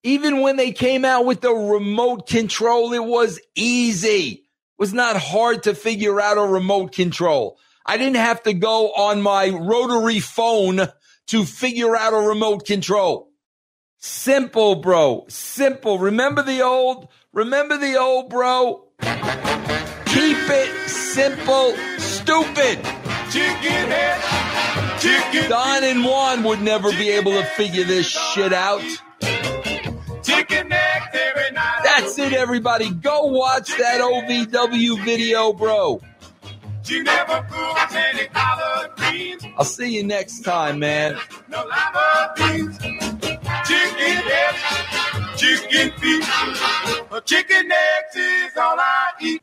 Even 0.03 0.43
when 0.43 0.57
they 0.57 0.73
came 0.73 1.07
out 1.07 1.25
with 1.25 1.41
the 1.41 1.53
remote 1.53 2.27
control, 2.27 2.93
it 2.93 3.05
was 3.05 3.41
easy. 3.55 4.29
It 4.33 4.43
was 4.79 4.93
not 4.93 5.17
hard 5.17 5.62
to 5.62 5.75
figure 5.75 6.21
out 6.21 6.37
a 6.37 6.43
remote 6.43 6.93
control. 6.93 7.57
I 7.87 7.97
didn't 7.97 8.17
have 8.17 8.43
to 8.43 8.53
go 8.53 8.93
on 8.93 9.23
my 9.23 9.49
rotary 9.49 10.21
phone 10.21 10.88
to 11.29 11.45
figure 11.47 11.97
out 11.97 12.12
a 12.12 12.29
remote 12.29 12.67
control. 12.67 13.32
Simple, 14.05 14.75
bro. 14.75 15.27
Simple. 15.29 15.97
Remember 15.97 16.43
the 16.43 16.61
old, 16.62 17.07
remember 17.33 17.79
the 17.79 17.97
old, 17.97 18.31
bro? 18.31 18.88
Keep 18.99 20.38
it 20.51 20.91
simple, 20.91 21.77
stupid. 21.99 22.83
Chicken 23.31 23.91
head, 23.93 24.99
chicken. 24.99 25.49
Don 25.49 25.85
and 25.85 26.05
Juan 26.05 26.43
would 26.43 26.61
never 26.61 26.91
be 26.91 27.11
able 27.11 27.31
to 27.31 27.45
figure 27.45 27.85
this 27.85 28.09
shit 28.09 28.53
out. 28.53 28.83
That's 31.85 32.19
it, 32.19 32.33
everybody. 32.33 32.91
Go 32.91 33.27
watch 33.27 33.69
that 33.79 34.01
OVW 34.01 35.05
video, 35.05 35.53
bro. 35.53 36.01
I'll 39.57 39.65
see 39.65 39.95
you 39.95 40.03
next 40.03 40.41
time, 40.41 40.81
man 40.81 41.17
chicken 43.98 44.33
eggs, 44.33 45.40
chicken 45.40 45.90
feet. 46.00 46.24
Chicken 47.24 47.70
eggs 47.72 48.16
is 48.16 48.57
all 48.57 48.78
I 48.78 49.12
eat. 49.22 49.42